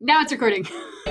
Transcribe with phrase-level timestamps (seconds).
[0.00, 0.64] Now it's recording.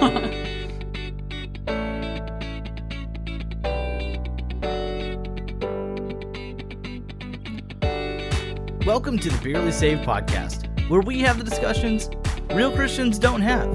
[8.86, 12.10] Welcome to the Barely Saved podcast, where we have the discussions
[12.54, 13.68] real Christians don't have.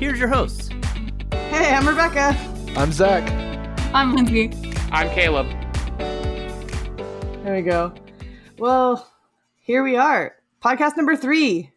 [0.00, 0.68] Here's your hosts.
[1.30, 2.36] Hey, I'm Rebecca.
[2.76, 3.30] I'm Zach.
[3.94, 4.50] I'm Lindsay.
[4.90, 5.46] I'm Caleb.
[7.44, 7.94] There we go.
[8.58, 9.08] Well,
[9.60, 10.34] here we are.
[10.60, 11.70] Podcast number three.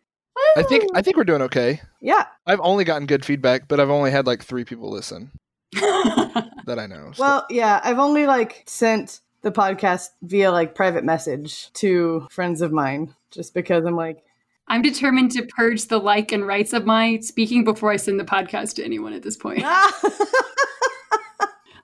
[0.55, 1.81] I think I think we're doing okay.
[2.01, 2.25] Yeah.
[2.45, 5.31] I've only gotten good feedback, but I've only had like three people listen
[5.73, 7.11] that I know.
[7.13, 12.61] so- Well, yeah, I've only like sent the podcast via like private message to friends
[12.61, 14.23] of mine just because I'm like,
[14.67, 18.23] I'm determined to purge the like and rights of my speaking before I send the
[18.23, 19.63] podcast to anyone at this point.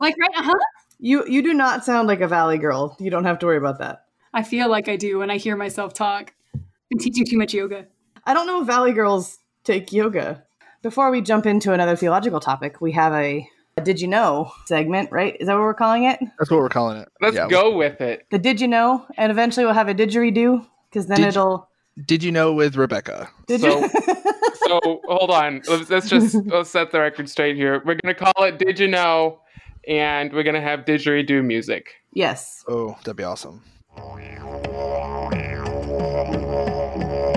[0.02, 0.30] Like, right?
[0.38, 0.54] Uh huh.
[0.98, 2.96] you you do not sound like a valley girl.
[3.02, 4.06] You don't have to worry about that.
[4.34, 6.34] I feel like I do when I hear myself talk.
[6.90, 7.86] Been teaching too much yoga.
[8.26, 10.44] I don't know if valley girls take yoga.
[10.82, 13.48] Before we jump into another theological topic, we have a,
[13.78, 15.36] a did you know segment, right?
[15.40, 16.20] Is that what we're calling it?
[16.38, 17.10] That's what we're calling it.
[17.22, 17.48] Let's Yeah.
[17.48, 18.26] go with it.
[18.32, 19.06] The did you know?
[19.18, 21.70] And eventually we'll have a didgeridoo because then Did it'll
[22.06, 23.30] Did you know with Rebecca?
[23.48, 23.90] did So- you
[24.68, 25.62] So hold on.
[25.68, 27.82] Let's, let's just let's set the record straight here.
[27.86, 29.40] We're gonna call it Did You Know,
[29.88, 31.96] and we're gonna have didgeridoo music.
[32.14, 32.64] Yes.
[32.68, 33.64] Oh, that'd be awesome.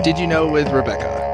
[0.03, 1.31] Did you know with Rebecca?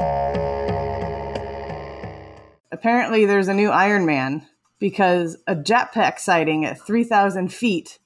[2.72, 4.46] Apparently, there's a new Iron Man
[4.78, 7.98] because a jetpack sighting at 3,000 feet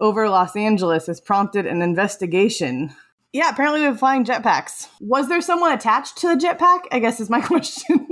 [0.00, 2.94] over Los Angeles has prompted an investigation.
[3.32, 4.88] Yeah, apparently they're flying jetpacks.
[5.00, 6.80] Was there someone attached to the jetpack?
[6.90, 8.08] I guess is my question.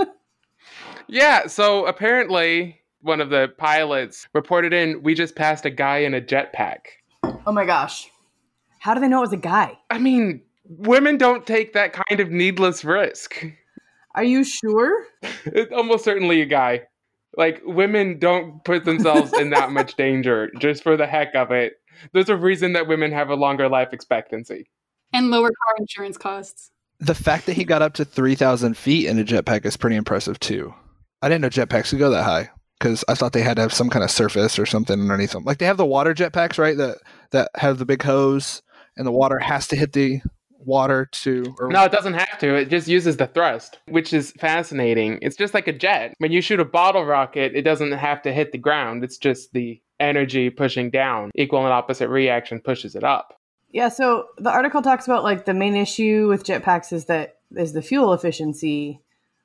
[1.09, 1.47] Yeah.
[1.47, 5.03] So apparently, one of the pilots reported in.
[5.03, 6.79] We just passed a guy in a jetpack.
[7.25, 8.11] oh my gosh.
[8.81, 9.79] How do they know it was a guy?
[9.91, 13.45] I mean, women don't take that kind of needless risk.
[14.15, 15.07] Are you sure?
[15.45, 16.83] It's almost certainly a guy.
[17.37, 21.75] Like women don't put themselves in that much danger just for the heck of it.
[22.13, 24.69] There's a reason that women have a longer life expectancy.
[25.13, 26.71] And lower car insurance costs.
[26.99, 29.97] The fact that he got up to three thousand feet in a jetpack is pretty
[29.97, 30.75] impressive too.
[31.21, 33.73] I didn't know jetpacks could go that high because I thought they had to have
[33.73, 35.45] some kind of surface or something underneath them.
[35.45, 36.77] Like they have the water jetpacks, right?
[36.77, 36.99] That
[37.33, 38.63] that have the big hose
[38.97, 40.21] and the water has to hit the
[40.67, 41.55] water to.
[41.59, 42.55] Or, No, it doesn't have to.
[42.57, 45.19] It just uses the thrust, which is fascinating.
[45.23, 46.15] It's just like a jet.
[46.19, 49.05] When you shoot a bottle rocket, it doesn't have to hit the ground.
[49.05, 51.31] It's just the energy pushing down.
[51.35, 53.41] Equal and opposite reaction pushes it up.
[53.71, 57.73] Yeah, so the article talks about like the main issue with jetpacks is that is
[57.73, 59.01] the fuel efficiency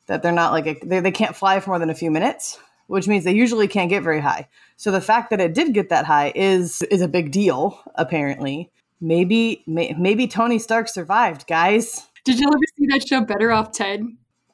[0.07, 2.59] that they're not like a, they, they can't fly for more than a few minutes,
[2.87, 4.47] which means they usually can't get very high.
[4.77, 8.71] So the fact that it did get that high is is a big deal apparently.
[9.01, 12.07] Maybe may, maybe Tony Stark survived, guys.
[12.23, 14.05] Did you ever see that show Better Off Ted?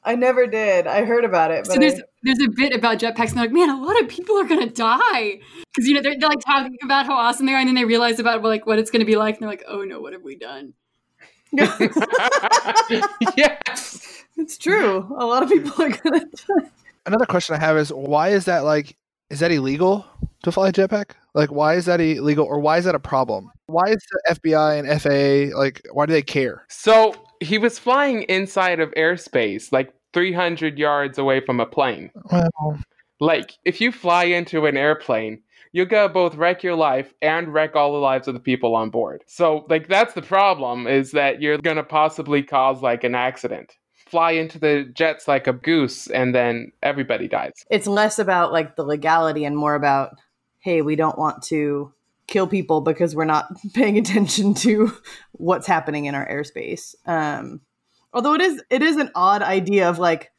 [0.02, 0.86] I never did.
[0.86, 3.68] I heard about it, So there's there's a bit about jetpacks, and they're like, man,
[3.68, 5.40] a lot of people are gonna die
[5.74, 7.84] because you know they're, they're like talking about how awesome they are, and then they
[7.84, 10.22] realize about like what it's gonna be like, and they're like, oh no, what have
[10.22, 10.72] we done?
[13.36, 14.24] yes.
[14.36, 15.14] it's true.
[15.18, 16.24] A lot of people are gonna.
[17.06, 18.96] Another question I have is why is that like
[19.30, 20.06] is that illegal
[20.42, 21.10] to fly a jetpack?
[21.34, 23.50] Like why is that illegal or why is that a problem?
[23.68, 26.64] Why is the FBI and FAA like why do they care?
[26.68, 32.10] So he was flying inside of airspace, like 300 yards away from a plane.
[32.32, 32.78] Well,
[33.20, 35.42] Like, if you fly into an airplane,
[35.72, 38.90] you're gonna both wreck your life and wreck all the lives of the people on
[38.90, 39.22] board.
[39.26, 43.74] So, like, that's the problem is that you're gonna possibly cause like an accident.
[44.06, 47.52] Fly into the jets like a goose, and then everybody dies.
[47.70, 50.16] it's less about like the legality and more about
[50.60, 51.92] hey we don't want to
[52.28, 54.92] kill people because we're not paying attention to
[55.32, 57.60] what's happening in our airspace um
[58.12, 60.30] although it is it is an odd idea of like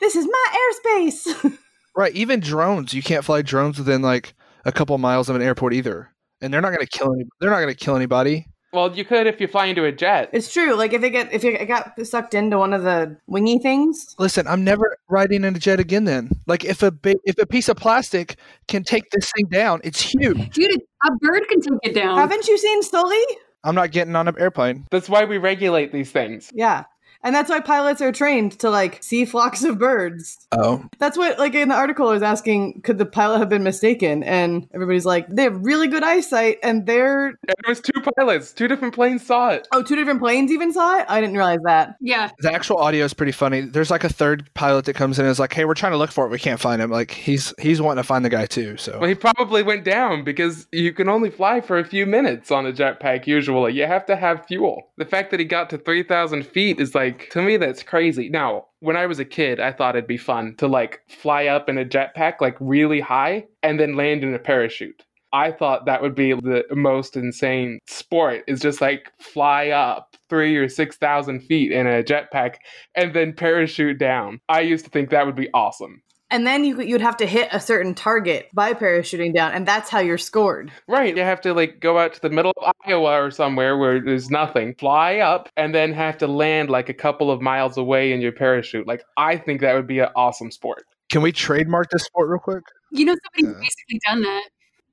[0.00, 1.58] this is my airspace
[1.98, 4.34] right, even drones, you can't fly drones within like
[4.64, 6.10] a couple miles of an airport either.
[6.40, 8.46] And they're not going to kill any, they're not going to kill anybody.
[8.72, 10.28] Well, you could if you fly into a jet.
[10.32, 13.58] it's true like if it get if it got sucked into one of the wingy
[13.58, 16.30] things Listen, I'm never riding in a jet again then.
[16.46, 18.36] Like if a ba- if a piece of plastic
[18.66, 20.50] can take this thing down, it's huge.
[20.54, 22.18] Dude, a bird can take it down.
[22.18, 23.22] haven't you seen Sully?
[23.64, 24.86] I'm not getting on an airplane.
[24.90, 26.50] That's why we regulate these things.
[26.54, 26.84] yeah
[27.28, 31.38] and that's why pilots are trained to like see flocks of birds Oh, That's what,
[31.38, 34.22] like in the article, I was asking, could the pilot have been mistaken?
[34.22, 38.52] And everybody's like, they have really good eyesight, and they're And it was two pilots,
[38.52, 39.68] two different planes saw it.
[39.72, 41.06] oh, two different planes even saw it.
[41.06, 41.96] I didn't realize that.
[42.00, 43.60] yeah, the actual audio is pretty funny.
[43.60, 45.98] There's like a third pilot that comes in and is like, "Hey, we're trying to
[45.98, 46.30] look for it.
[46.30, 48.78] We can't find him." Like he's he's wanting to find the guy too.
[48.78, 52.50] So Well, he probably went down because you can only fly for a few minutes
[52.50, 53.74] on a jetpack usually.
[53.74, 54.90] You have to have fuel.
[54.96, 58.28] The fact that he got to 3,000 feet is like, to me, that's crazy.
[58.28, 61.68] Now, when I was a kid, I thought it'd be fun to like fly up
[61.68, 65.04] in a jetpack like really high and then land in a parachute.
[65.32, 70.56] I thought that would be the most insane sport is just like fly up three
[70.56, 72.56] or 6,000 feet in a jetpack
[72.94, 74.40] and then parachute down.
[74.48, 76.02] I used to think that would be awesome.
[76.30, 79.88] And then you, you'd have to hit a certain target by parachuting down, and that's
[79.88, 80.70] how you're scored.
[80.86, 81.16] Right.
[81.16, 84.30] You have to like go out to the middle of Iowa or somewhere where there's
[84.30, 88.20] nothing, fly up, and then have to land like a couple of miles away in
[88.20, 88.86] your parachute.
[88.86, 90.84] Like, I think that would be an awesome sport.
[91.10, 92.64] Can we trademark this sport real quick?
[92.90, 93.60] You know, somebody's Yeah.
[93.62, 94.44] basically done that.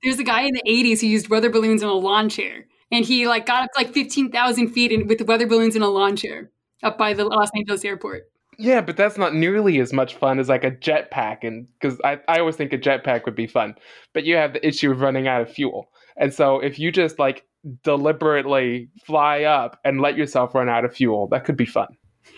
[0.04, 2.66] There's a guy in the 80s who used weather balloons in a lawn chair.
[2.92, 5.82] And he like got up to like 15,000 feet in, with the weather balloons in
[5.82, 6.52] a lawn chair
[6.84, 8.30] up by the Los Angeles airport.
[8.58, 12.20] Yeah, but that's not nearly as much fun as like a jetpack, and because I,
[12.28, 13.76] I always think a jetpack would be fun,
[14.14, 17.20] but you have the issue of running out of fuel, and so if you just
[17.20, 17.46] like
[17.84, 21.88] deliberately fly up and let yourself run out of fuel, that could be fun.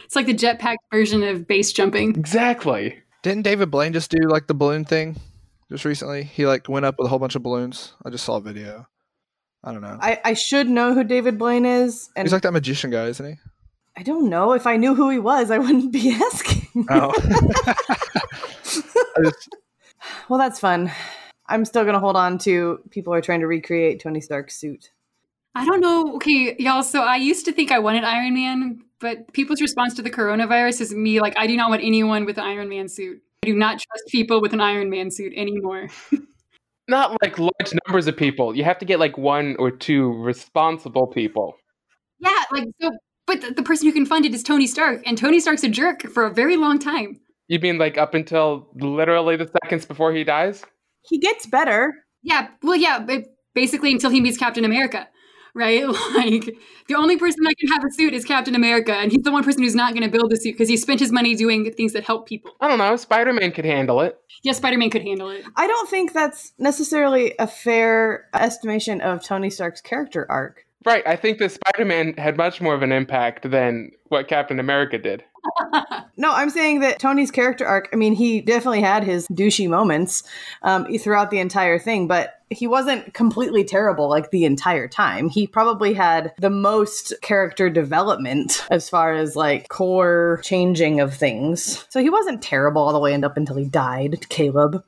[0.05, 2.11] It's like the jetpack version of base jumping.
[2.15, 2.99] Exactly.
[3.23, 5.17] Didn't David Blaine just do like the balloon thing
[5.69, 6.23] just recently?
[6.23, 7.93] He like went up with a whole bunch of balloons.
[8.05, 8.87] I just saw a video.
[9.63, 9.97] I don't know.
[9.99, 13.25] I, I should know who David Blaine is, and He's like that magician guy, isn't
[13.25, 13.35] he?
[13.97, 14.53] I don't know.
[14.53, 16.85] If I knew who he was, I wouldn't be asking.
[16.89, 17.11] Oh.
[19.23, 19.49] Just,
[20.29, 20.91] well, that's fun.
[21.47, 24.91] I'm still going to hold on to people are trying to recreate Tony Stark's suit.
[25.55, 26.15] I don't know.
[26.15, 26.83] Okay, y'all.
[26.83, 30.81] So I used to think I wanted Iron Man, but people's response to the coronavirus
[30.81, 33.19] is me like, I do not want anyone with an Iron Man suit.
[33.43, 35.87] I do not trust people with an Iron Man suit anymore.
[36.89, 38.55] Not like large numbers of people.
[38.55, 41.57] You have to get like one or two responsible people.
[42.19, 42.91] yeah, like so.
[43.27, 45.69] But the, the person who can fund it is Tony Stark, and Tony Stark's a
[45.69, 47.19] jerk for a very long time.
[47.47, 50.63] You mean like up until literally the seconds before he dies?
[51.01, 51.93] He gets better.
[52.23, 55.07] Yeah, well, yeah, but basically until he meets Captain America,
[55.53, 55.83] right?
[56.15, 56.57] Like
[56.87, 59.43] the only person that can have a suit is Captain America, and he's the one
[59.43, 61.93] person who's not going to build a suit because he spent his money doing things
[61.93, 62.51] that help people.
[62.61, 62.95] I don't know.
[62.95, 64.17] Spider Man could handle it.
[64.43, 65.43] Yeah, Spider Man could handle it.
[65.55, 70.66] I don't think that's necessarily a fair estimation of Tony Stark's character arc.
[70.85, 71.05] Right.
[71.05, 74.97] I think that Spider Man had much more of an impact than what Captain America
[74.97, 75.23] did.
[76.19, 80.23] No, I'm saying that Tony's character arc, I mean, he definitely had his douchey moments
[80.63, 85.29] um, throughout the entire thing, but he wasn't completely terrible like the entire time.
[85.29, 91.85] He probably had the most character development as far as like core changing of things.
[91.89, 94.83] So he wasn't terrible all the way up until he died, Caleb.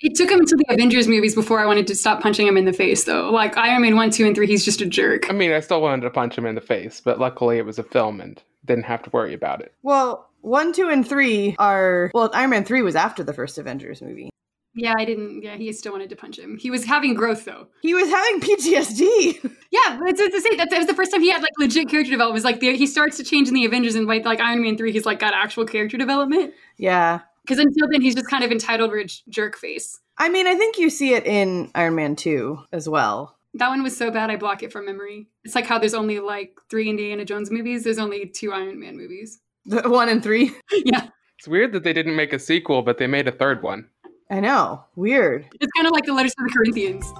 [0.00, 2.66] It took him to the Avengers movies before I wanted to stop punching him in
[2.66, 3.30] the face, though.
[3.30, 5.30] Like Iron Man 1, 2, and 3, he's just a jerk.
[5.30, 7.78] I mean, I still wanted to punch him in the face, but luckily it was
[7.78, 9.72] a film and didn't have to worry about it.
[9.82, 12.30] Well, one, two, and three are well.
[12.34, 14.30] Iron Man three was after the first Avengers movie.
[14.74, 15.42] Yeah, I didn't.
[15.42, 16.58] Yeah, he still wanted to punch him.
[16.58, 17.66] He was having growth, though.
[17.80, 19.52] He was having PTSD.
[19.72, 21.90] Yeah, that's it's to say that, that was the first time he had like legit
[21.90, 22.30] character development.
[22.30, 24.62] It was like the, he starts to change in the Avengers, and by like Iron
[24.62, 26.54] Man 3, he's like got actual character development.
[26.78, 30.00] yeah, Because until then, he's just kind of entitled rich jerk face.
[30.18, 33.36] I mean, I think you see it in Iron Man two as well.
[33.54, 35.28] That one was so bad, I block it from memory.
[35.44, 37.84] It's like how there's only like three Indiana Jones movies.
[37.84, 39.38] There's only two Iron Man movies.
[39.64, 40.52] The one and three.
[40.84, 41.08] yeah,
[41.38, 43.88] It's weird that they didn't make a sequel, but they made a third one.
[44.30, 44.84] I know.
[44.96, 45.46] Weird.
[45.60, 47.12] it's kind of like the letters to the Corinthians.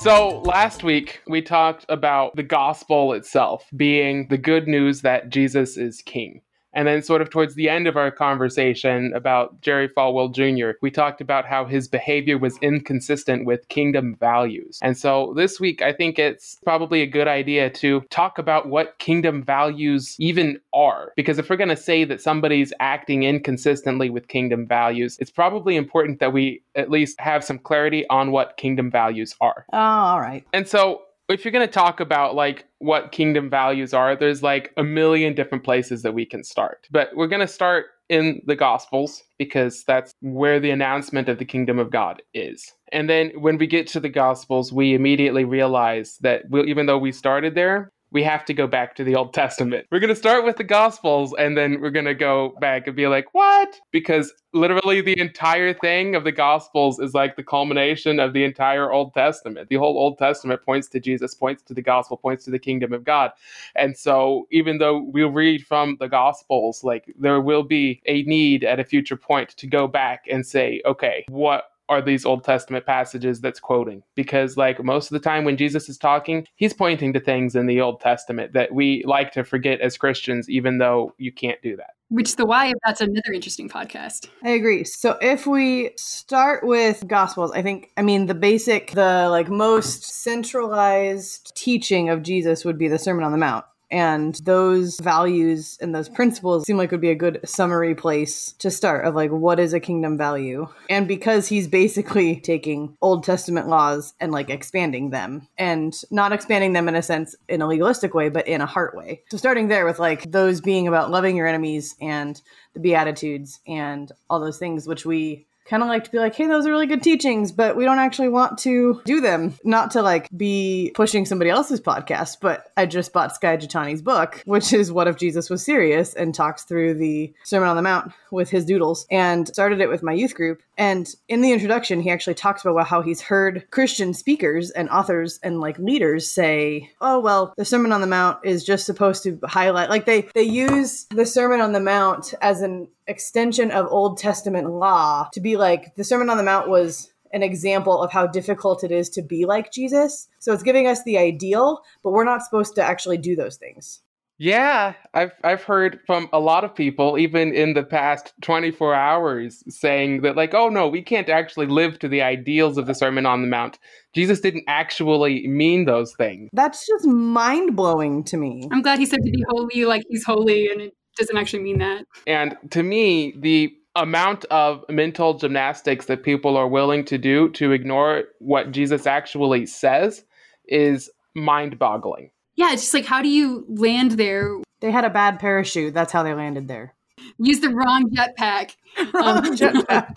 [0.00, 5.76] So, last week we talked about the gospel itself being the good news that Jesus
[5.76, 6.40] is king.
[6.72, 10.90] And then, sort of towards the end of our conversation about Jerry Falwell Jr., we
[10.90, 14.78] talked about how his behavior was inconsistent with kingdom values.
[14.82, 18.98] And so, this week, I think it's probably a good idea to talk about what
[18.98, 21.12] kingdom values even are.
[21.16, 25.76] Because if we're going to say that somebody's acting inconsistently with kingdom values, it's probably
[25.76, 29.66] important that we at least have some clarity on what kingdom values are.
[29.72, 30.44] Oh, all right.
[30.52, 34.72] And so, if you're going to talk about like what kingdom values are, there's like
[34.76, 36.86] a million different places that we can start.
[36.90, 41.44] But we're going to start in the Gospels because that's where the announcement of the
[41.44, 42.72] kingdom of God is.
[42.92, 46.98] And then when we get to the Gospels, we immediately realize that we even though
[46.98, 49.86] we started there, we have to go back to the Old Testament.
[49.90, 52.96] We're going to start with the Gospels and then we're going to go back and
[52.96, 53.76] be like, what?
[53.92, 58.92] Because literally the entire thing of the Gospels is like the culmination of the entire
[58.92, 59.68] Old Testament.
[59.68, 62.92] The whole Old Testament points to Jesus, points to the Gospel, points to the kingdom
[62.92, 63.30] of God.
[63.76, 68.64] And so even though we'll read from the Gospels, like there will be a need
[68.64, 72.86] at a future point to go back and say, okay, what are these Old Testament
[72.86, 74.02] passages that's quoting?
[74.14, 77.66] Because, like, most of the time when Jesus is talking, he's pointing to things in
[77.66, 81.76] the Old Testament that we like to forget as Christians, even though you can't do
[81.76, 81.90] that.
[82.08, 84.28] Which the why of that's another interesting podcast.
[84.42, 84.84] I agree.
[84.84, 90.02] So if we start with Gospels, I think, I mean, the basic, the like most
[90.04, 93.64] centralized teaching of Jesus would be the Sermon on the Mount.
[93.90, 98.70] And those values and those principles seem like would be a good summary place to
[98.70, 100.68] start of like what is a kingdom value.
[100.88, 106.72] And because he's basically taking Old Testament laws and like expanding them and not expanding
[106.72, 109.22] them in a sense in a legalistic way, but in a heart way.
[109.30, 112.40] So starting there with like those being about loving your enemies and
[112.74, 116.46] the Beatitudes and all those things, which we kind of like to be like, hey,
[116.46, 119.54] those are really good teachings, but we don't actually want to do them.
[119.64, 124.42] Not to like be pushing somebody else's podcast, but I just bought Skye Jethani's book,
[124.46, 128.12] which is What if Jesus Was Serious and talks through the Sermon on the Mount
[128.30, 130.62] with his doodles and started it with my youth group.
[130.76, 135.38] And in the introduction, he actually talks about how he's heard Christian speakers and authors
[135.42, 139.38] and like leaders say, oh, well, the Sermon on the Mount is just supposed to
[139.44, 144.16] highlight, like they, they use the Sermon on the Mount as an extension of Old
[144.16, 148.26] Testament law to be like the Sermon on the Mount was an example of how
[148.26, 150.28] difficult it is to be like Jesus.
[150.38, 154.00] So it's giving us the ideal, but we're not supposed to actually do those things.
[154.42, 159.62] Yeah, I've I've heard from a lot of people, even in the past 24 hours,
[159.68, 163.26] saying that like, oh no, we can't actually live to the ideals of the Sermon
[163.26, 163.78] on the Mount.
[164.14, 166.48] Jesus didn't actually mean those things.
[166.54, 168.66] That's just mind blowing to me.
[168.72, 171.78] I'm glad he said to be holy, like he's holy, and it doesn't actually mean
[171.78, 172.06] that.
[172.26, 177.72] And to me, the amount of mental gymnastics that people are willing to do to
[177.72, 180.24] ignore what Jesus actually says
[180.66, 182.30] is mind boggling.
[182.56, 184.56] Yeah, it's just like, how do you land there?
[184.80, 185.94] They had a bad parachute.
[185.94, 186.94] That's how they landed there.
[187.38, 188.76] Use the wrong jetpack.
[189.14, 190.16] Um, jetpack.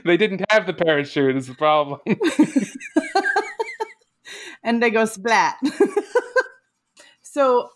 [0.04, 2.00] they didn't have the parachute, is the problem.
[4.64, 5.56] and they go splat.
[7.22, 7.70] so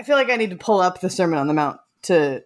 [0.00, 2.42] I feel like I need to pull up the Sermon on the Mount to.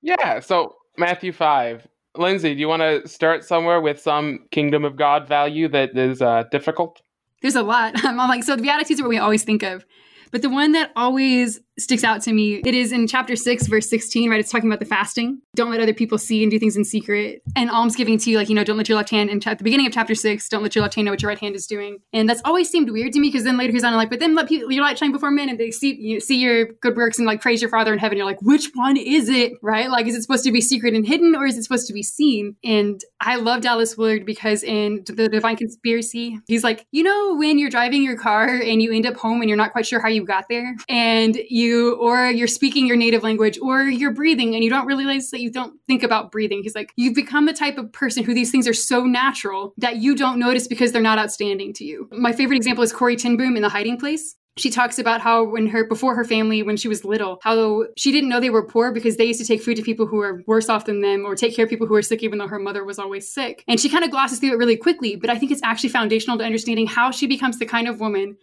[0.00, 1.86] Yeah, so Matthew 5.
[2.16, 6.20] Lindsay, do you want to start somewhere with some kingdom of God value that is
[6.20, 7.00] uh, difficult?
[7.40, 7.94] There's a lot.
[8.04, 9.86] I'm like, so the Beatitudes are what we always think of.
[10.30, 13.88] But the one that always sticks out to me, it is in chapter 6, verse
[13.88, 14.40] 16, right?
[14.40, 15.40] It's talking about the fasting.
[15.54, 17.42] Don't let other people see and do things in secret.
[17.56, 19.64] And almsgiving to you, like, you know, don't let your left hand, and at the
[19.64, 21.66] beginning of chapter 6, don't let your left hand know what your right hand is
[21.66, 21.98] doing.
[22.12, 24.34] And that's always seemed weird to me because then later he's on like, but then
[24.34, 27.18] let people, your light shine before men and they see you see your good works
[27.18, 28.16] and like praise your Father in heaven.
[28.16, 29.90] You're like, which one is it, right?
[29.90, 32.02] Like, is it supposed to be secret and hidden or is it supposed to be
[32.02, 32.56] seen?
[32.64, 37.58] And I love Dallas Willard because in The Divine Conspiracy, he's like, you know, when
[37.58, 40.08] you're driving your car and you end up home and you're not quite sure how
[40.08, 44.64] you got there and you, or you're speaking your native language or you're breathing and
[44.64, 46.62] you don't realize that you don't think about breathing.
[46.62, 49.96] He's like, you've become the type of person who these things are so natural that
[49.96, 52.08] you don't notice because they're not outstanding to you.
[52.12, 55.44] My favorite example is Corrie ten Boom in The Hiding Place she talks about how
[55.44, 58.66] when her before her family when she was little how she didn't know they were
[58.66, 61.24] poor because they used to take food to people who were worse off than them
[61.24, 63.64] or take care of people who were sick even though her mother was always sick
[63.66, 66.36] and she kind of glosses through it really quickly but i think it's actually foundational
[66.36, 68.36] to understanding how she becomes the kind of woman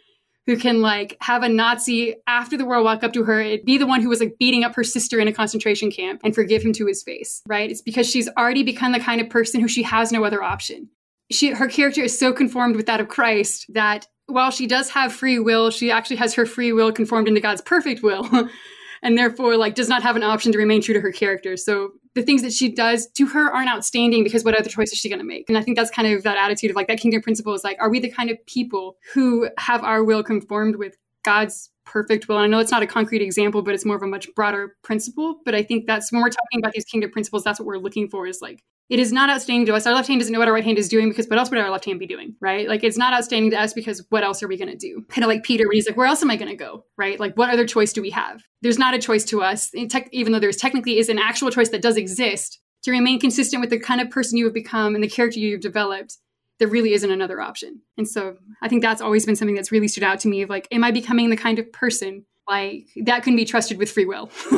[0.45, 3.77] who can like have a Nazi after the war walk up to her, and be
[3.77, 6.63] the one who was like beating up her sister in a concentration camp and forgive
[6.63, 7.69] him to his face, right?
[7.69, 10.89] It's because she's already become the kind of person who she has no other option.
[11.31, 15.13] She her character is so conformed with that of Christ that while she does have
[15.13, 18.27] free will, she actually has her free will conformed into God's perfect will.
[19.01, 21.57] and therefore like does not have an option to remain true to her character.
[21.57, 24.97] So the things that she does to her aren't outstanding because what other choice is
[24.97, 25.47] she going to make?
[25.47, 27.77] And I think that's kind of that attitude of like that kingdom principle is like,
[27.79, 32.37] are we the kind of people who have our will conformed with God's perfect will?
[32.37, 34.75] And I know it's not a concrete example, but it's more of a much broader
[34.83, 35.39] principle.
[35.45, 38.09] But I think that's when we're talking about these kingdom principles, that's what we're looking
[38.09, 39.85] for is like, it is not outstanding to us.
[39.85, 41.59] Our left hand doesn't know what our right hand is doing because what else would
[41.59, 42.67] our left hand be doing, right?
[42.67, 45.05] Like it's not outstanding to us because what else are we going to do?
[45.09, 47.19] Kind of like Peter when he's like, where else am I going to go, right?
[47.19, 48.43] Like what other choice do we have?
[48.61, 49.71] There's not a choice to us,
[50.11, 53.69] even though there's technically is an actual choice that does exist to remain consistent with
[53.69, 56.17] the kind of person you have become and the character you've developed.
[56.57, 57.81] There really isn't another option.
[57.97, 60.49] And so I think that's always been something that's really stood out to me of
[60.49, 64.05] like, am I becoming the kind of person like that can be trusted with free
[64.05, 64.29] will.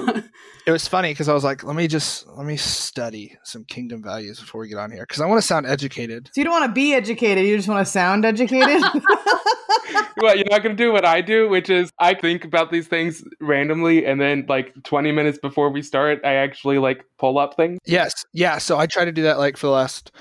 [0.66, 4.02] it was funny because I was like, let me just let me study some kingdom
[4.02, 6.30] values before we get on here because I want to sound educated.
[6.34, 8.82] So you don't want to be educated, you just want to sound educated.
[10.18, 12.88] well, you're not going to do what I do, which is I think about these
[12.88, 17.56] things randomly, and then like 20 minutes before we start, I actually like pull up
[17.56, 17.80] things.
[17.86, 18.58] Yes, yeah.
[18.58, 20.12] So I try to do that like for the last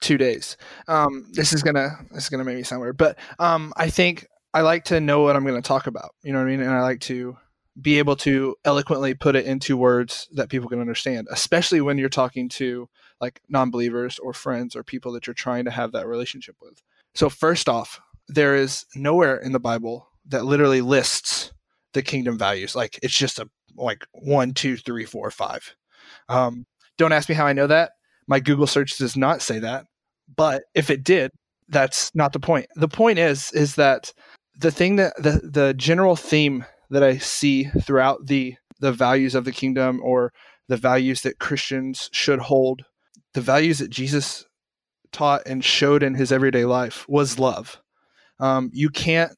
[0.00, 0.56] two days.
[0.88, 4.26] Um, this is gonna this is gonna make me sound weird, but um, I think
[4.52, 6.14] I like to know what I'm going to talk about.
[6.22, 6.60] You know what I mean?
[6.60, 7.36] And I like to
[7.80, 12.08] be able to eloquently put it into words that people can understand, especially when you're
[12.08, 12.88] talking to
[13.20, 16.82] like non-believers or friends or people that you're trying to have that relationship with.
[17.14, 21.52] So first off, there is nowhere in the Bible that literally lists
[21.92, 22.74] the kingdom values.
[22.74, 25.74] Like it's just a like one, two, three, four, five.
[26.28, 26.66] Um,
[26.98, 27.92] don't ask me how I know that.
[28.26, 29.86] My Google search does not say that.
[30.36, 31.30] But if it did,
[31.68, 32.66] that's not the point.
[32.76, 34.12] The point is is that
[34.60, 39.44] the thing that the the general theme that I see throughout the the values of
[39.44, 40.32] the kingdom or
[40.68, 42.84] the values that Christians should hold,
[43.34, 44.46] the values that Jesus
[45.12, 47.80] taught and showed in his everyday life was love.
[48.38, 49.32] Um, you can't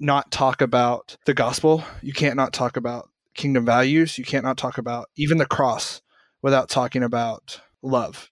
[0.00, 1.84] not talk about the gospel.
[2.02, 4.18] You can't not talk about kingdom values.
[4.18, 6.00] You can't not talk about even the cross
[6.42, 8.30] without talking about love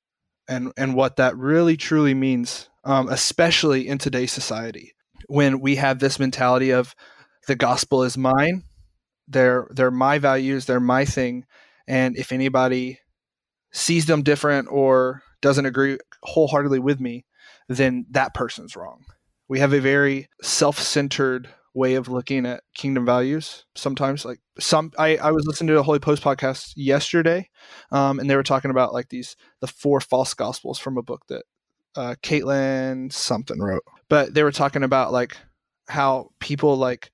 [0.49, 4.95] and and what that really truly means, um, especially in today's society
[5.29, 6.95] when we have this mentality of
[7.47, 8.65] the gospel is mine,
[9.29, 11.45] they're they're my values, they're my thing,
[11.87, 12.99] and if anybody
[13.73, 17.25] sees them different or doesn't agree wholeheartedly with me,
[17.69, 19.05] then that person's wrong.
[19.49, 25.17] We have a very self-centered way of looking at kingdom values sometimes like some i,
[25.17, 27.49] I was listening to a holy post podcast yesterday
[27.91, 31.23] um, and they were talking about like these the four false gospels from a book
[31.29, 31.45] that
[31.97, 35.37] uh, caitlin something wrote but they were talking about like
[35.89, 37.11] how people like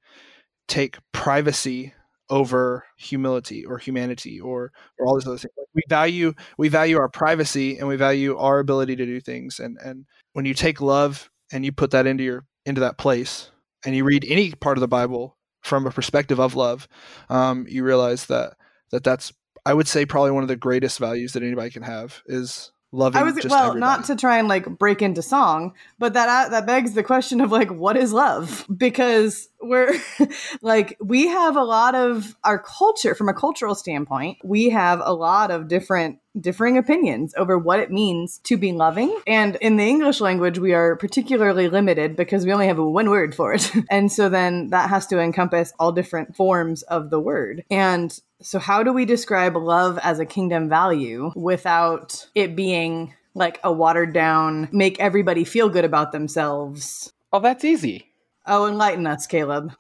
[0.68, 1.94] take privacy
[2.30, 5.52] over humility or humanity or or all these other things.
[5.56, 9.58] Like we value we value our privacy and we value our ability to do things.
[9.58, 13.50] And and when you take love and you put that into your into that place
[13.85, 16.88] and you read any part of the Bible from a perspective of love,
[17.30, 18.54] um, you realize that
[18.90, 19.32] that that's
[19.64, 23.21] I would say probably one of the greatest values that anybody can have is loving.
[23.21, 23.80] I was well, everybody.
[23.80, 27.40] not to try and like break into song, but that uh, that begs the question
[27.40, 28.66] of like, what is love?
[28.75, 29.95] Because we're
[30.62, 34.38] like we have a lot of our culture from a cultural standpoint.
[34.45, 39.16] We have a lot of different differing opinions over what it means to be loving.
[39.26, 43.35] And in the English language, we are particularly limited because we only have one word
[43.35, 43.73] for it.
[43.90, 47.64] and so then that has to encompass all different forms of the word.
[47.71, 53.59] And so, how do we describe love as a kingdom value without it being like
[53.64, 57.12] a watered down, make everybody feel good about themselves?
[57.33, 58.07] Oh, that's easy.
[58.47, 59.73] Oh, enlighten us, Caleb.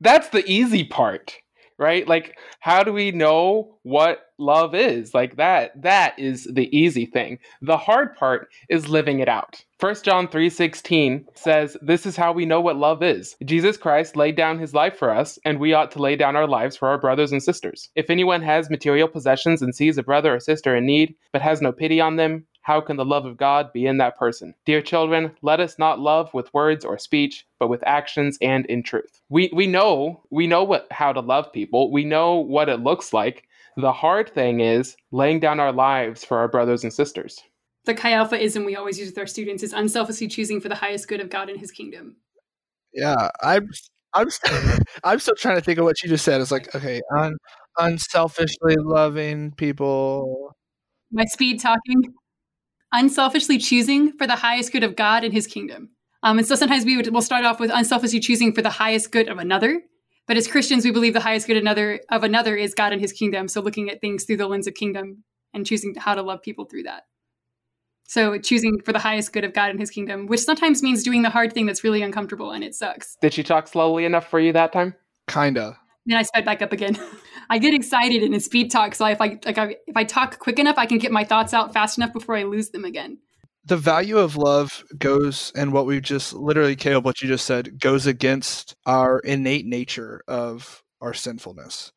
[0.00, 1.36] That's the easy part,
[1.78, 2.06] right?
[2.06, 5.14] Like, how do we know what love is?
[5.14, 7.38] Like that, that is the easy thing.
[7.62, 9.64] The hard part is living it out.
[9.78, 13.36] 1 John 3:16 says, "This is how we know what love is.
[13.44, 16.46] Jesus Christ laid down his life for us, and we ought to lay down our
[16.46, 17.90] lives for our brothers and sisters.
[17.94, 21.60] If anyone has material possessions and sees a brother or sister in need, but has
[21.60, 24.52] no pity on them, how can the love of God be in that person?
[24.64, 28.82] Dear children, let us not love with words or speech, but with actions and in
[28.82, 29.20] truth.
[29.28, 31.92] We we know we know what how to love people.
[31.92, 33.44] We know what it looks like.
[33.76, 37.40] The hard thing is laying down our lives for our brothers and sisters.
[37.84, 41.06] The Chi Alphaism we always use with our students is unselfishly choosing for the highest
[41.06, 42.16] good of God and His kingdom.
[42.92, 43.68] Yeah, I'm
[44.12, 46.40] I'm st- I'm still trying to think of what you just said.
[46.40, 47.36] It's like okay, un,
[47.78, 50.56] unselfishly loving people.
[51.12, 52.02] My speed talking,
[52.92, 55.90] unselfishly choosing for the highest good of God and His kingdom.
[56.22, 59.12] Um, and so sometimes we would, we'll start off with unselfishly choosing for the highest
[59.12, 59.82] good of another.
[60.26, 63.12] But as Christians, we believe the highest good another of another is God and His
[63.12, 63.48] kingdom.
[63.48, 66.64] So looking at things through the lens of kingdom and choosing how to love people
[66.64, 67.04] through that.
[68.08, 71.22] So choosing for the highest good of God and His kingdom, which sometimes means doing
[71.22, 73.16] the hard thing that's really uncomfortable and it sucks.
[73.20, 74.94] Did she talk slowly enough for you that time?
[75.28, 75.78] Kinda.
[76.06, 76.98] Then I sped back up again.
[77.50, 80.38] I get excited in a speed talk, so if I like I, if I talk
[80.38, 83.18] quick enough, I can get my thoughts out fast enough before I lose them again.
[83.64, 87.80] The value of love goes, and what we've just literally, Caleb, what you just said,
[87.80, 91.92] goes against our innate nature of our sinfulness,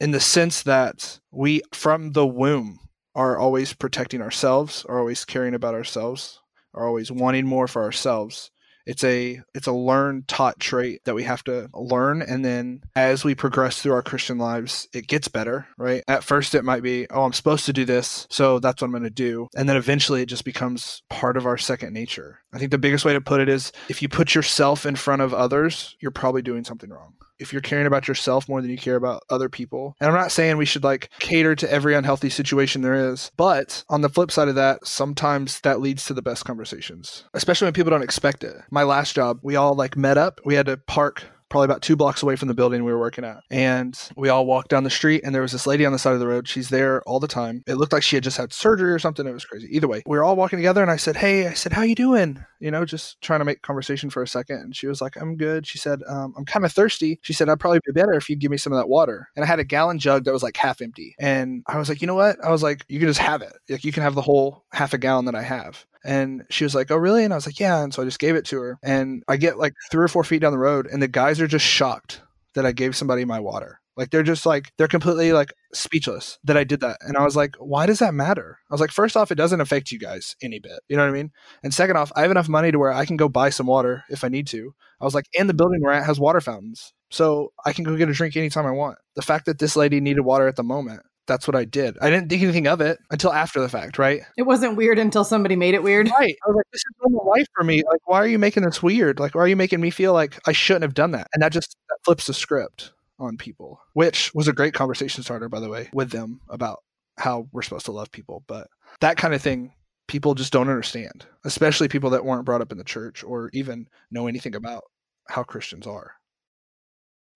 [0.00, 2.78] in the sense that we, from the womb,
[3.14, 6.40] are always protecting ourselves, are always caring about ourselves,
[6.74, 8.50] are always wanting more for ourselves.
[8.90, 13.24] It's a it's a learned taught trait that we have to learn and then as
[13.24, 16.02] we progress through our Christian lives, it gets better, right?
[16.08, 18.92] At first it might be, oh, I'm supposed to do this, so that's what I'm
[18.92, 19.46] going to do.
[19.54, 22.40] And then eventually it just becomes part of our second nature.
[22.52, 25.22] I think the biggest way to put it is if you put yourself in front
[25.22, 28.76] of others, you're probably doing something wrong if you're caring about yourself more than you
[28.76, 29.96] care about other people.
[29.98, 33.82] And I'm not saying we should like cater to every unhealthy situation there is, but
[33.88, 37.72] on the flip side of that, sometimes that leads to the best conversations, especially when
[37.72, 38.56] people don't expect it.
[38.70, 40.40] My last job, we all like met up.
[40.44, 43.24] We had to park probably about two blocks away from the building we were working
[43.24, 43.42] at.
[43.50, 46.14] And we all walked down the street, and there was this lady on the side
[46.14, 46.48] of the road.
[46.48, 47.62] She's there all the time.
[47.66, 49.26] It looked like she had just had surgery or something.
[49.26, 49.68] It was crazy.
[49.70, 51.94] Either way, we were all walking together, and I said, "Hey," I said, "How you
[51.94, 54.56] doing?" You know, just trying to make conversation for a second.
[54.60, 57.48] And she was like, "I'm good." She said, um, "I'm kind of thirsty." She said,
[57.48, 59.58] "I'd probably be better if you'd give me some of that water." And I had
[59.60, 62.42] a gallon jug that was like half empty, and I was like, "You know what?"
[62.44, 63.52] I was like, "You can just have it.
[63.68, 66.74] Like you can have the whole half a gallon that I have." And she was
[66.74, 67.24] like, Oh, really?
[67.24, 67.82] And I was like, Yeah.
[67.82, 68.78] And so I just gave it to her.
[68.82, 71.46] And I get like three or four feet down the road, and the guys are
[71.46, 72.22] just shocked
[72.54, 73.80] that I gave somebody my water.
[73.96, 76.98] Like they're just like they're completely like speechless that I did that.
[77.02, 78.58] And I was like, why does that matter?
[78.70, 80.80] I was like, first off, it doesn't affect you guys any bit.
[80.88, 81.32] You know what I mean?
[81.62, 84.04] And second off, I have enough money to where I can go buy some water
[84.08, 84.74] if I need to.
[85.00, 86.94] I was like, and the building we're at has water fountains.
[87.10, 88.98] So I can go get a drink anytime I want.
[89.16, 91.96] The fact that this lady needed water at the moment, that's what I did.
[92.02, 94.22] I didn't think anything of it until after the fact, right?
[94.36, 96.10] It wasn't weird until somebody made it weird.
[96.10, 96.36] Right.
[96.44, 97.84] I was like, this is normal life for me.
[97.88, 99.20] Like, why are you making this weird?
[99.20, 101.28] Like, why are you making me feel like I shouldn't have done that?
[101.32, 105.48] And that just that flips the script on people, which was a great conversation starter,
[105.48, 106.80] by the way, with them about
[107.16, 108.42] how we're supposed to love people.
[108.48, 108.66] But
[109.00, 109.72] that kind of thing,
[110.08, 113.86] people just don't understand, especially people that weren't brought up in the church or even
[114.10, 114.82] know anything about
[115.28, 116.14] how Christians are.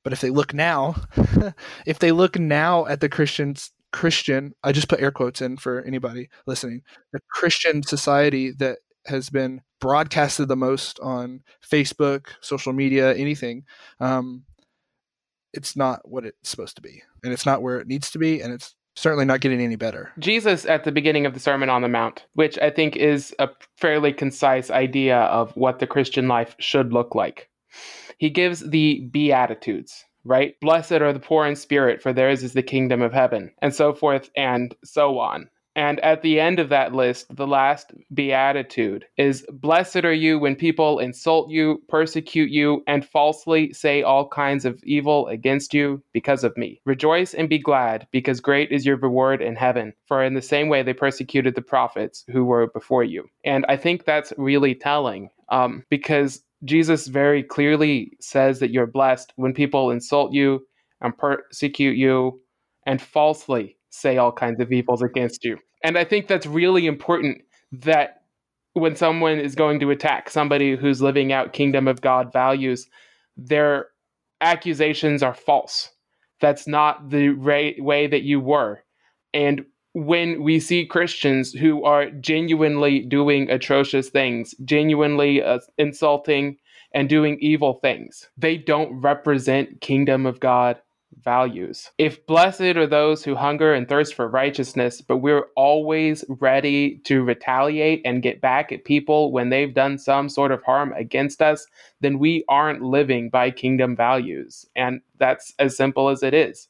[0.04, 0.96] But if they look now,
[1.86, 5.80] if they look now at the Christians, Christian, I just put air quotes in for
[5.82, 13.14] anybody listening, the Christian society that has been broadcasted the most on Facebook, social media,
[13.14, 13.64] anything,
[14.00, 14.42] um,
[15.52, 17.04] it's not what it's supposed to be.
[17.22, 18.40] And it's not where it needs to be.
[18.40, 20.10] And it's certainly not getting any better.
[20.18, 23.48] Jesus at the beginning of the Sermon on the Mount, which I think is a
[23.76, 27.48] fairly concise idea of what the Christian life should look like.
[28.18, 30.58] He gives the Beatitudes, right?
[30.60, 33.92] Blessed are the poor in spirit, for theirs is the kingdom of heaven, and so
[33.92, 35.48] forth and so on.
[35.76, 40.54] And at the end of that list, the last beatitude is Blessed are you when
[40.54, 46.44] people insult you, persecute you, and falsely say all kinds of evil against you because
[46.44, 46.80] of me.
[46.84, 49.92] Rejoice and be glad, because great is your reward in heaven.
[50.06, 53.28] For in the same way they persecuted the prophets who were before you.
[53.44, 59.32] And I think that's really telling um, because Jesus very clearly says that you're blessed
[59.36, 60.66] when people insult you
[61.00, 62.40] and persecute you
[62.86, 65.58] and falsely say all kinds of evils against you.
[65.82, 68.22] And I think that's really important that
[68.72, 72.88] when someone is going to attack somebody who's living out kingdom of God values,
[73.36, 73.86] their
[74.40, 75.90] accusations are false.
[76.40, 78.82] That's not the way that you were.
[79.32, 86.56] And when we see Christians who are genuinely doing atrocious things, genuinely uh, insulting
[86.92, 90.80] and doing evil things, they don't represent kingdom of God
[91.22, 91.92] values.
[91.96, 97.22] If blessed are those who hunger and thirst for righteousness, but we're always ready to
[97.22, 101.66] retaliate and get back at people when they've done some sort of harm against us,
[102.00, 104.66] then we aren't living by kingdom values.
[104.74, 106.68] And that's as simple as it is.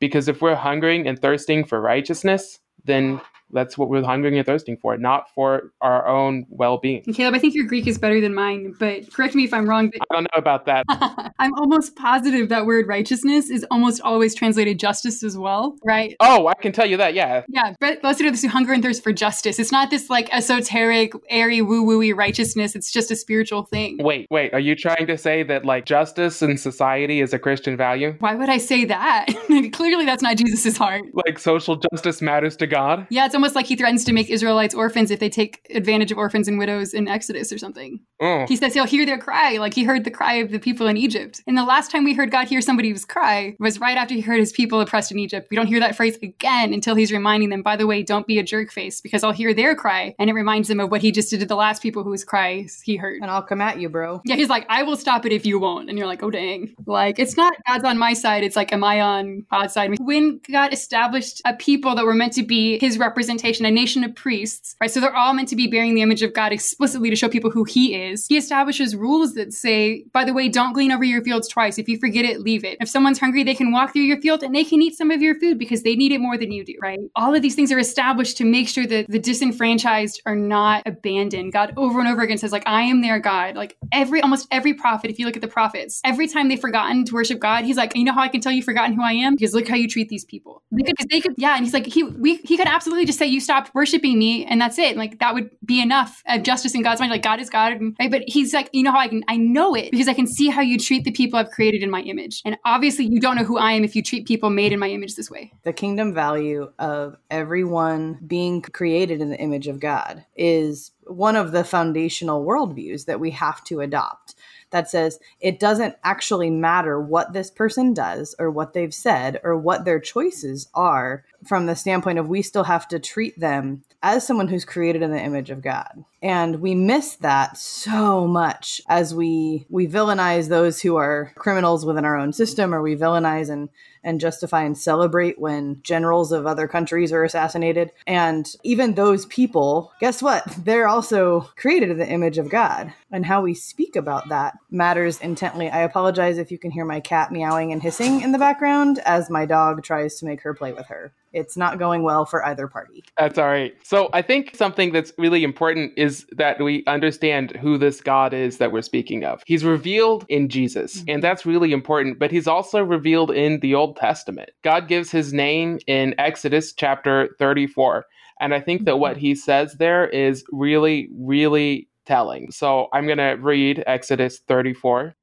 [0.00, 3.20] Because if we're hungering and thirsting for righteousness, then
[3.52, 7.02] that's what we're hungering and thirsting for, not for our own well-being.
[7.14, 9.90] Caleb, I think your Greek is better than mine, but correct me if I'm wrong.
[10.10, 10.84] I don't know about that.
[11.38, 16.14] I'm almost positive that word righteousness is almost always translated justice as well, right?
[16.20, 17.42] Oh, I can tell you that, yeah.
[17.48, 19.58] Yeah, but blessed are those who hunger and thirst for justice.
[19.58, 22.74] It's not this like esoteric, airy, woo-wooey righteousness.
[22.74, 23.98] It's just a spiritual thing.
[23.98, 27.76] Wait, wait, are you trying to say that like justice in society is a Christian
[27.76, 28.14] value?
[28.18, 29.26] Why would I say that?
[29.72, 31.02] Clearly that's not Jesus's heart.
[31.12, 33.06] Like social justice matters to God?
[33.10, 36.18] Yeah, it's almost like he threatens to make Israelites orphans if they take advantage of
[36.18, 38.00] orphans and widows in Exodus or something.
[38.20, 38.46] Oh.
[38.48, 40.96] He says he'll hear their cry, like he heard the cry of the people in
[40.96, 41.42] Egypt.
[41.46, 44.40] And the last time we heard God hear somebody's cry was right after he heard
[44.40, 45.48] his people oppressed in Egypt.
[45.50, 48.38] We don't hear that phrase again until he's reminding them, by the way, don't be
[48.38, 51.12] a jerk face, because I'll hear their cry and it reminds them of what he
[51.12, 53.22] just did to the last people whose cries he heard.
[53.22, 54.20] And I'll come at you, bro.
[54.24, 55.88] Yeah, he's like, I will stop it if you won't.
[55.88, 56.74] And you're like, oh dang.
[56.86, 59.96] Like it's not God's on my side, it's like, am I on God's side?
[60.00, 64.14] When God established a people that were meant to be his representation, a nation of
[64.14, 64.90] priests, right?
[64.90, 67.50] So they're all meant to be bearing the image of God explicitly to show people
[67.50, 68.07] who he is.
[68.28, 71.78] He establishes rules that say, by the way, don't glean over your fields twice.
[71.78, 72.78] If you forget it, leave it.
[72.80, 75.22] If someone's hungry, they can walk through your field and they can eat some of
[75.22, 76.98] your food because they need it more than you do, right?
[77.16, 81.52] All of these things are established to make sure that the disenfranchised are not abandoned.
[81.52, 83.56] God over and over again says, like, I am their God.
[83.56, 87.04] Like every, almost every prophet, if you look at the prophets, every time they've forgotten
[87.04, 89.12] to worship God, he's like, you know how I can tell you've forgotten who I
[89.12, 89.34] am?
[89.34, 90.62] Because look how you treat these people.
[90.74, 91.56] Because they could, yeah.
[91.56, 94.60] And he's like, he, we, he could absolutely just say, you stopped worshiping me and
[94.60, 94.96] that's it.
[94.96, 97.10] Like that would be enough of justice in God's mind.
[97.10, 98.10] Like God is God, right?
[98.10, 100.48] But he's like, you know how I can, I know it because I can see
[100.48, 102.42] how you treat the people I've created in my image.
[102.44, 104.88] And obviously you don't know who I am if you treat people made in my
[104.88, 105.52] image this way.
[105.64, 111.52] The kingdom value of everyone being created in the image of God is one of
[111.52, 114.34] the foundational worldviews that we have to adopt
[114.70, 119.56] that says it doesn't actually matter what this person does or what they've said or
[119.56, 124.26] what their choices are from the standpoint of we still have to treat them as
[124.26, 126.04] someone who's created in the image of God.
[126.22, 132.04] And we miss that so much as we we villainize those who are criminals within
[132.04, 133.68] our own system or we villainize and
[134.08, 137.92] and justify and celebrate when generals of other countries are assassinated.
[138.06, 140.44] And even those people, guess what?
[140.64, 142.94] They're also created in the image of God.
[143.12, 145.68] And how we speak about that matters intently.
[145.68, 149.28] I apologize if you can hear my cat meowing and hissing in the background as
[149.28, 151.12] my dog tries to make her play with her.
[151.32, 153.04] It's not going well for either party.
[153.16, 153.74] That's all right.
[153.84, 158.58] So I think something that's really important is that we understand who this God is
[158.58, 159.42] that we're speaking of.
[159.46, 161.10] He's revealed in Jesus, mm-hmm.
[161.10, 164.50] and that's really important, but he's also revealed in the Old Testament.
[164.62, 168.04] God gives his name in Exodus chapter 34.
[168.40, 169.00] And I think that mm-hmm.
[169.00, 172.50] what he says there is really, really telling.
[172.50, 175.14] So I'm going to read Exodus 34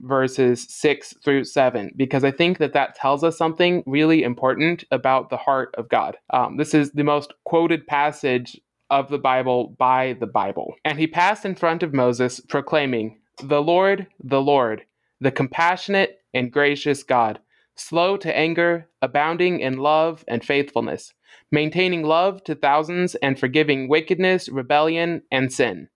[0.00, 5.30] verses 6 through 7 because i think that that tells us something really important about
[5.30, 6.16] the heart of god.
[6.30, 10.74] Um, this is the most quoted passage of the bible by the bible.
[10.84, 14.84] And he passed in front of moses proclaiming the lord the lord
[15.20, 17.40] the compassionate and gracious god
[17.76, 21.12] slow to anger abounding in love and faithfulness
[21.50, 25.88] maintaining love to thousands and forgiving wickedness rebellion and sin.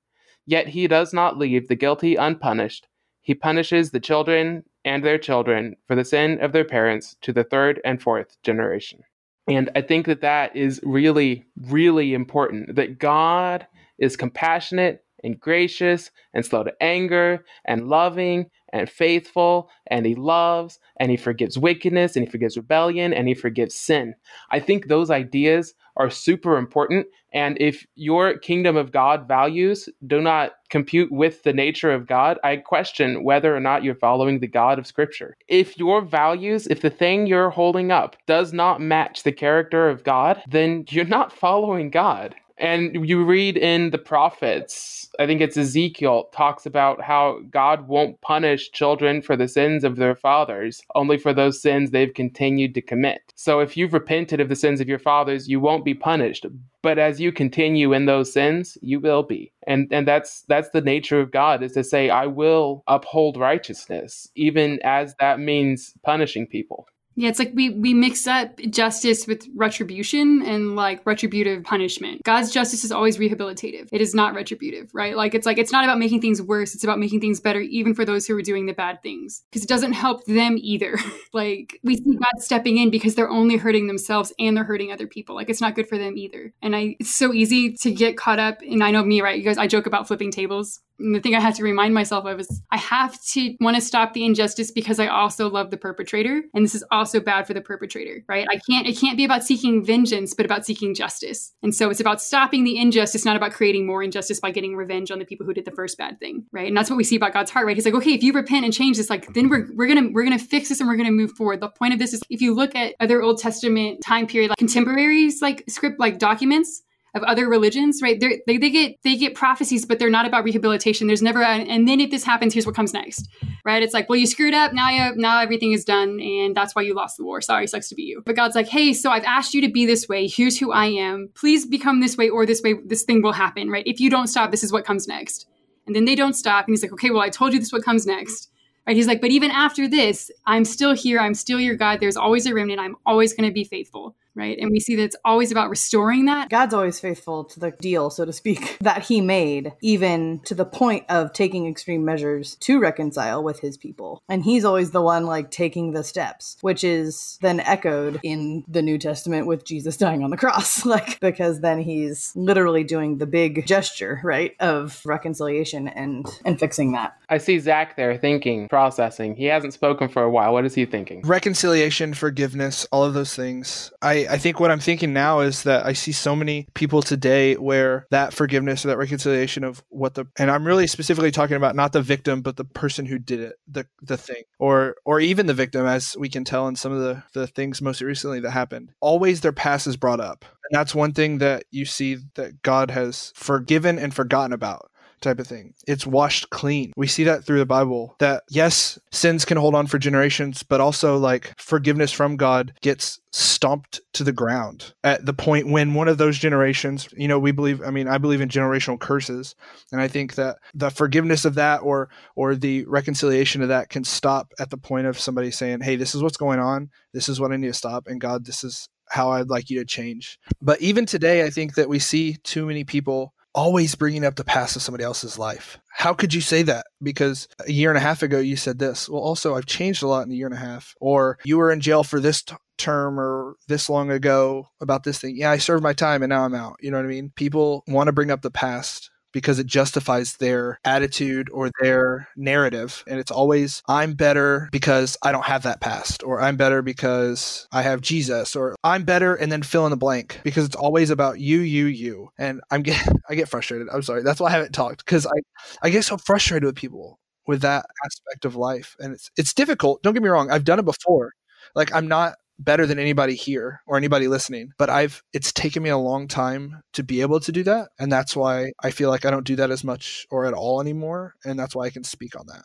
[0.47, 2.87] Yet he does not leave the guilty unpunished
[3.29, 7.45] he punishes the children and their children for the sin of their parents to the
[7.45, 9.03] third and fourth generation.
[9.47, 13.67] And I think that that is really, really important that God
[13.99, 20.79] is compassionate and gracious and slow to anger and loving and faithful and he loves
[20.99, 24.14] and he forgives wickedness and he forgives rebellion and he forgives sin.
[24.51, 27.07] I think those ideas are super important.
[27.33, 32.39] And if your kingdom of God values do not compute with the nature of God,
[32.43, 35.37] I question whether or not you're following the God of Scripture.
[35.49, 40.05] If your values, if the thing you're holding up does not match the character of
[40.05, 42.35] God, then you're not following God.
[42.59, 48.21] And you read in the prophets, I think it's Ezekiel, talks about how God won't
[48.21, 52.83] punish children for the sins of their fathers, only for those sins they've continued to
[52.83, 53.33] commit.
[53.37, 56.47] So if you've repented of the sins of your fathers, you won't be punished.
[56.83, 59.53] But as you continue in those sins, you will be.
[59.66, 64.29] And and that's that's the nature of God is to say, I will uphold righteousness,
[64.35, 66.87] even as that means punishing people.
[67.19, 72.23] Yeah, it's like we we mix up justice with retribution and like retributive punishment.
[72.23, 73.89] God's justice is always rehabilitative.
[73.91, 75.17] It is not retributive, right?
[75.17, 77.93] Like it's like it's not about making things worse, it's about making things better even
[77.93, 79.43] for those who are doing the bad things.
[79.51, 80.97] Because it doesn't help them either.
[81.33, 85.09] like we see God stepping in because they're only hurting themselves and they're hurting other
[85.09, 85.35] people.
[85.35, 86.55] Like it's not good for them either.
[86.63, 89.37] And I it's so easy to get caught up and I know me, right?
[89.37, 92.27] You guys I joke about flipping tables and the thing I have to remind myself
[92.27, 95.77] of is I have to want to stop the injustice because I also love the
[95.77, 96.43] perpetrator.
[96.55, 98.47] And this is also bad for the perpetrator, right?
[98.51, 101.53] I can't, it can't be about seeking vengeance, but about seeking justice.
[101.63, 105.11] And so it's about stopping the injustice, not about creating more injustice by getting revenge
[105.11, 106.69] on the people who did the first bad thing, right?
[106.69, 107.77] And that's what we see about God's heart, right?
[107.77, 110.25] He's like, okay, if you repent and change this, like then we're, we're gonna, we're
[110.25, 111.61] gonna fix this and we're gonna move forward.
[111.61, 114.59] The point of this is if you look at other Old Testament time period, like
[114.59, 116.83] contemporaries, like script, like documents,
[117.14, 118.21] of other religions, right?
[118.21, 121.07] They're, they they get they get prophecies, but they're not about rehabilitation.
[121.07, 123.29] There's never a, and then if this happens, here's what comes next,
[123.64, 123.83] right?
[123.83, 124.73] It's like, well, you screwed up.
[124.73, 127.40] Now you now everything is done, and that's why you lost the war.
[127.40, 128.23] Sorry, sucks to be you.
[128.25, 130.27] But God's like, hey, so I've asked you to be this way.
[130.27, 131.31] Here's who I am.
[131.35, 132.75] Please become this way, or this way.
[132.85, 133.87] This thing will happen, right?
[133.87, 135.47] If you don't stop, this is what comes next.
[135.87, 137.73] And then they don't stop, and he's like, okay, well, I told you this is
[137.73, 138.51] what comes next.
[138.87, 138.97] Right?
[138.97, 141.18] He's like, but even after this, I'm still here.
[141.18, 142.01] I'm still your God.
[142.01, 142.81] There's always a remnant.
[142.81, 144.57] I'm always going to be faithful right?
[144.59, 146.48] And we see that it's always about restoring that.
[146.48, 150.64] God's always faithful to the deal, so to speak, that he made, even to the
[150.64, 154.22] point of taking extreme measures to reconcile with his people.
[154.29, 158.83] And he's always the one like taking the steps, which is then echoed in the
[158.83, 163.27] New Testament with Jesus dying on the cross, like because then he's literally doing the
[163.27, 167.16] big gesture, right, of reconciliation and and fixing that.
[167.29, 169.35] I see Zach there thinking, processing.
[169.35, 170.53] He hasn't spoken for a while.
[170.53, 171.22] What is he thinking?
[171.22, 173.92] Reconciliation, forgiveness, all of those things.
[174.01, 177.55] I I think what I'm thinking now is that I see so many people today
[177.55, 181.77] where that forgiveness or that reconciliation of what the and I'm really specifically talking about
[181.77, 185.47] not the victim but the person who did it, the the thing, or or even
[185.47, 188.51] the victim, as we can tell in some of the the things most recently that
[188.51, 188.93] happened.
[189.01, 192.91] Always their past is brought up, and that's one thing that you see that God
[192.91, 195.75] has forgiven and forgotten about type of thing.
[195.87, 196.93] It's washed clean.
[196.97, 200.81] We see that through the Bible that yes, sins can hold on for generations, but
[200.81, 206.09] also like forgiveness from God gets stomped to the ground at the point when one
[206.09, 209.55] of those generations, you know, we believe I mean, I believe in generational curses,
[209.93, 214.05] and I think that the forgiveness of that or or the reconciliation of that can
[214.05, 216.91] stop at the point of somebody saying, "Hey, this is what's going on.
[217.13, 219.79] This is what I need to stop." And God, this is how I'd like you
[219.79, 220.39] to change.
[220.61, 224.45] But even today, I think that we see too many people always bringing up the
[224.45, 225.79] past of somebody else's life.
[225.89, 226.87] How could you say that?
[227.03, 229.09] Because a year and a half ago you said this.
[229.09, 230.95] Well, also, I've changed a lot in a year and a half.
[231.01, 235.19] Or you were in jail for this t- term or this long ago about this
[235.19, 235.37] thing.
[235.37, 236.77] Yeah, I served my time and now I'm out.
[236.81, 237.33] You know what I mean?
[237.35, 243.05] People want to bring up the past because it justifies their attitude or their narrative.
[243.07, 247.67] And it's always, I'm better because I don't have that past, or I'm better because
[247.73, 251.11] I have Jesus, or I'm better and then fill in the blank because it's always
[251.11, 252.31] about you, you, you.
[252.38, 253.88] And I'm get, I get frustrated.
[253.93, 254.23] I'm sorry.
[254.23, 255.38] That's why I haven't talked because I,
[255.83, 258.95] I get so frustrated with people with that aspect of life.
[258.99, 260.03] And it's, it's difficult.
[260.03, 260.51] Don't get me wrong.
[260.51, 261.33] I've done it before.
[261.75, 265.90] Like I'm not better than anybody here or anybody listening but i've it's taken me
[265.90, 267.90] a long time to be able to do that.
[267.99, 270.81] And that's why i feel like i don't do that as much or at all
[270.81, 271.35] anymore.
[271.44, 272.64] And that's why i can speak on that.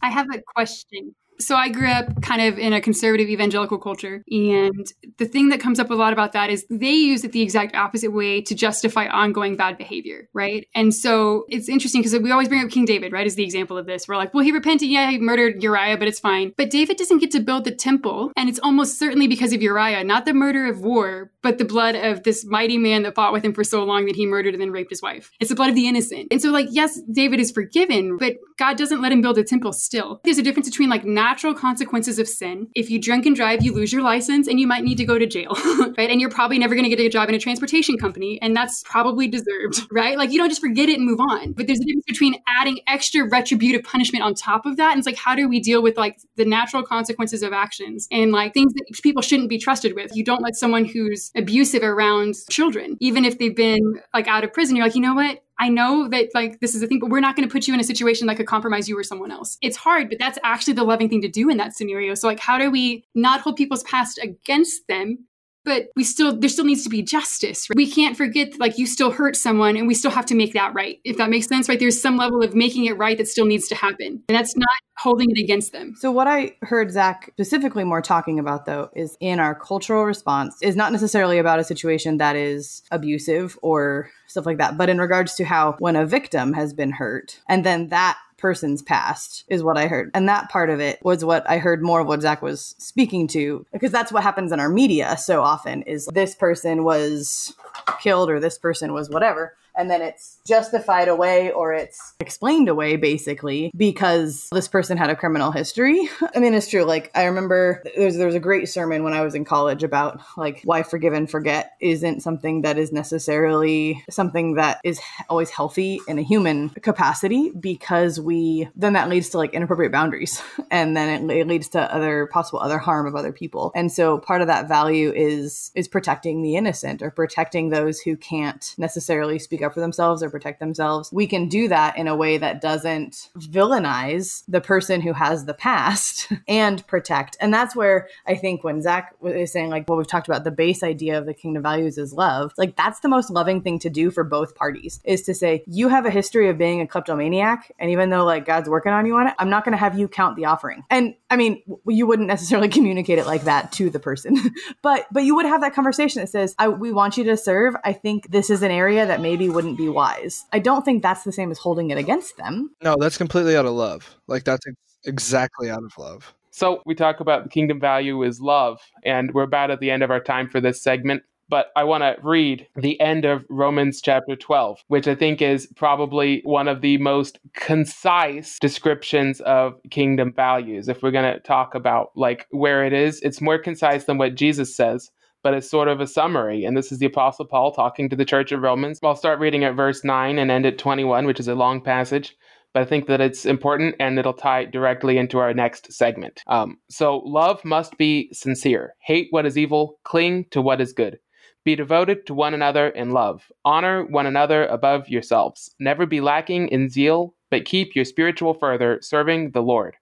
[0.00, 4.22] I have a question so I grew up kind of in a conservative evangelical culture.
[4.30, 4.86] And
[5.18, 7.74] the thing that comes up a lot about that is they use it the exact
[7.74, 10.66] opposite way to justify ongoing bad behavior, right?
[10.74, 13.76] And so it's interesting because we always bring up King David, right, as the example
[13.76, 14.06] of this.
[14.06, 16.52] We're like, well, he repented, yeah, he murdered Uriah, but it's fine.
[16.56, 18.32] But David doesn't get to build the temple.
[18.36, 21.94] And it's almost certainly because of Uriah, not the murder of war, but the blood
[21.94, 24.60] of this mighty man that fought with him for so long that he murdered and
[24.60, 25.30] then raped his wife.
[25.40, 26.28] It's the blood of the innocent.
[26.30, 29.72] And so, like, yes, David is forgiven, but God doesn't let him build a temple
[29.72, 30.20] still.
[30.24, 32.68] There's a difference between like natural consequences of sin.
[32.74, 35.18] If you drink and drive, you lose your license and you might need to go
[35.18, 35.52] to jail,
[35.98, 36.10] right?
[36.10, 38.82] And you're probably never going to get a job in a transportation company, and that's
[38.84, 40.16] probably deserved, right?
[40.16, 41.52] Like, you don't just forget it and move on.
[41.52, 44.92] But there's a difference between adding extra retributive punishment on top of that.
[44.92, 48.32] And it's like, how do we deal with like the natural consequences of actions and
[48.32, 50.14] like things that people shouldn't be trusted with?
[50.14, 54.52] You don't let someone who's abusive around children, even if they've been like out of
[54.52, 55.42] prison, you're like, you know what?
[55.58, 57.74] I know that like this is a thing, but we're not going to put you
[57.74, 59.58] in a situation that could compromise you or someone else.
[59.62, 62.14] It's hard, but that's actually the loving thing to do in that scenario.
[62.14, 65.24] So like how do we not hold people's past against them,
[65.64, 67.76] but we still there still needs to be justice right?
[67.76, 70.52] we can't forget that, like you still hurt someone and we still have to make
[70.52, 73.28] that right if that makes sense right there's some level of making it right that
[73.28, 76.90] still needs to happen and that's not holding it against them so what i heard
[76.90, 81.58] zach specifically more talking about though is in our cultural response is not necessarily about
[81.58, 85.96] a situation that is abusive or stuff like that but in regards to how when
[85.96, 90.10] a victim has been hurt and then that person's past is what I heard.
[90.12, 93.26] And that part of it was what I heard more of what Zach was speaking
[93.28, 97.54] to, because that's what happens in our media so often is this person was
[98.00, 102.96] killed or this person was whatever and then it's justified away or it's explained away
[102.96, 106.08] basically because this person had a criminal history.
[106.34, 106.84] I mean, it's true.
[106.84, 110.20] Like I remember there's there was a great sermon when I was in college about
[110.36, 116.00] like why forgive and forget isn't something that is necessarily something that is always healthy
[116.06, 121.30] in a human capacity because we then that leads to like inappropriate boundaries and then
[121.30, 123.72] it, it leads to other possible other harm of other people.
[123.74, 128.16] And so part of that value is is protecting the innocent or protecting those who
[128.16, 132.08] can't necessarily speak speak up for themselves or protect themselves, we can do that in
[132.08, 137.36] a way that doesn't villainize the person who has the past and protect.
[137.40, 140.50] And that's where I think when Zach is saying, like, what we've talked about, the
[140.50, 143.90] base idea of the kingdom values is love, like, that's the most loving thing to
[143.90, 147.72] do for both parties is to say, you have a history of being a kleptomaniac.
[147.78, 149.98] And even though, like, God's working on you on it, I'm not going to have
[149.98, 150.82] you count the offering.
[150.90, 154.36] And I mean, you wouldn't necessarily communicate it like that to the person,
[154.82, 157.74] but, but you would have that conversation that says, I, we want you to serve.
[157.84, 160.44] I think this is an area that maybe wouldn't be wise.
[160.52, 162.74] I don't think that's the same as holding it against them.
[162.82, 164.16] No, that's completely out of love.
[164.26, 164.64] Like that's
[165.04, 166.34] exactly out of love.
[166.50, 170.02] So we talk about the kingdom value is love, and we're about at the end
[170.02, 171.22] of our time for this segment.
[171.48, 175.66] But I want to read the end of Romans chapter 12, which I think is
[175.76, 180.88] probably one of the most concise descriptions of kingdom values.
[180.88, 184.34] If we're going to talk about like where it is, it's more concise than what
[184.34, 185.10] Jesus says
[185.42, 186.64] but it's sort of a summary.
[186.64, 189.00] And this is the Apostle Paul talking to the church of Romans.
[189.02, 192.36] I'll start reading at verse 9 and end at 21, which is a long passage,
[192.72, 196.42] but I think that it's important and it'll tie directly into our next segment.
[196.46, 198.94] Um, so, love must be sincere.
[199.00, 201.18] Hate what is evil, cling to what is good.
[201.64, 203.44] Be devoted to one another in love.
[203.64, 205.72] Honor one another above yourselves.
[205.78, 209.96] Never be lacking in zeal, but keep your spiritual further, serving the Lord.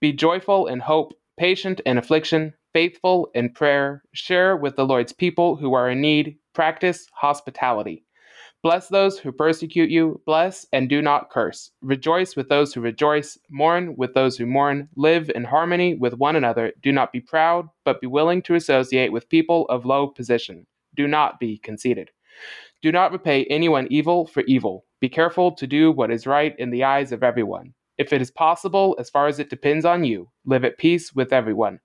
[0.00, 5.56] Be joyful in hope, patient in affliction faithful in prayer, share with the Lord's people
[5.56, 8.04] who are in need, practice hospitality.
[8.64, 11.70] Bless those who persecute you, bless and do not curse.
[11.82, 16.34] Rejoice with those who rejoice, mourn with those who mourn, live in harmony with one
[16.34, 16.72] another.
[16.82, 20.66] Do not be proud, but be willing to associate with people of low position.
[20.96, 22.10] Do not be conceited.
[22.82, 24.84] Do not repay anyone evil for evil.
[25.00, 27.74] Be careful to do what is right in the eyes of everyone.
[27.98, 31.32] If it is possible, as far as it depends on you, live at peace with
[31.32, 31.78] everyone.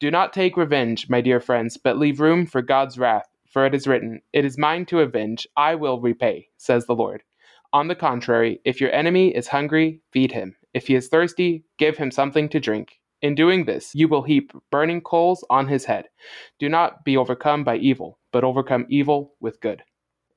[0.00, 3.26] Do not take revenge, my dear friends, but leave room for God's wrath.
[3.50, 7.22] For it is written, It is mine to avenge, I will repay, says the Lord.
[7.74, 10.56] On the contrary, if your enemy is hungry, feed him.
[10.72, 12.98] If he is thirsty, give him something to drink.
[13.20, 16.06] In doing this, you will heap burning coals on his head.
[16.58, 19.82] Do not be overcome by evil, but overcome evil with good.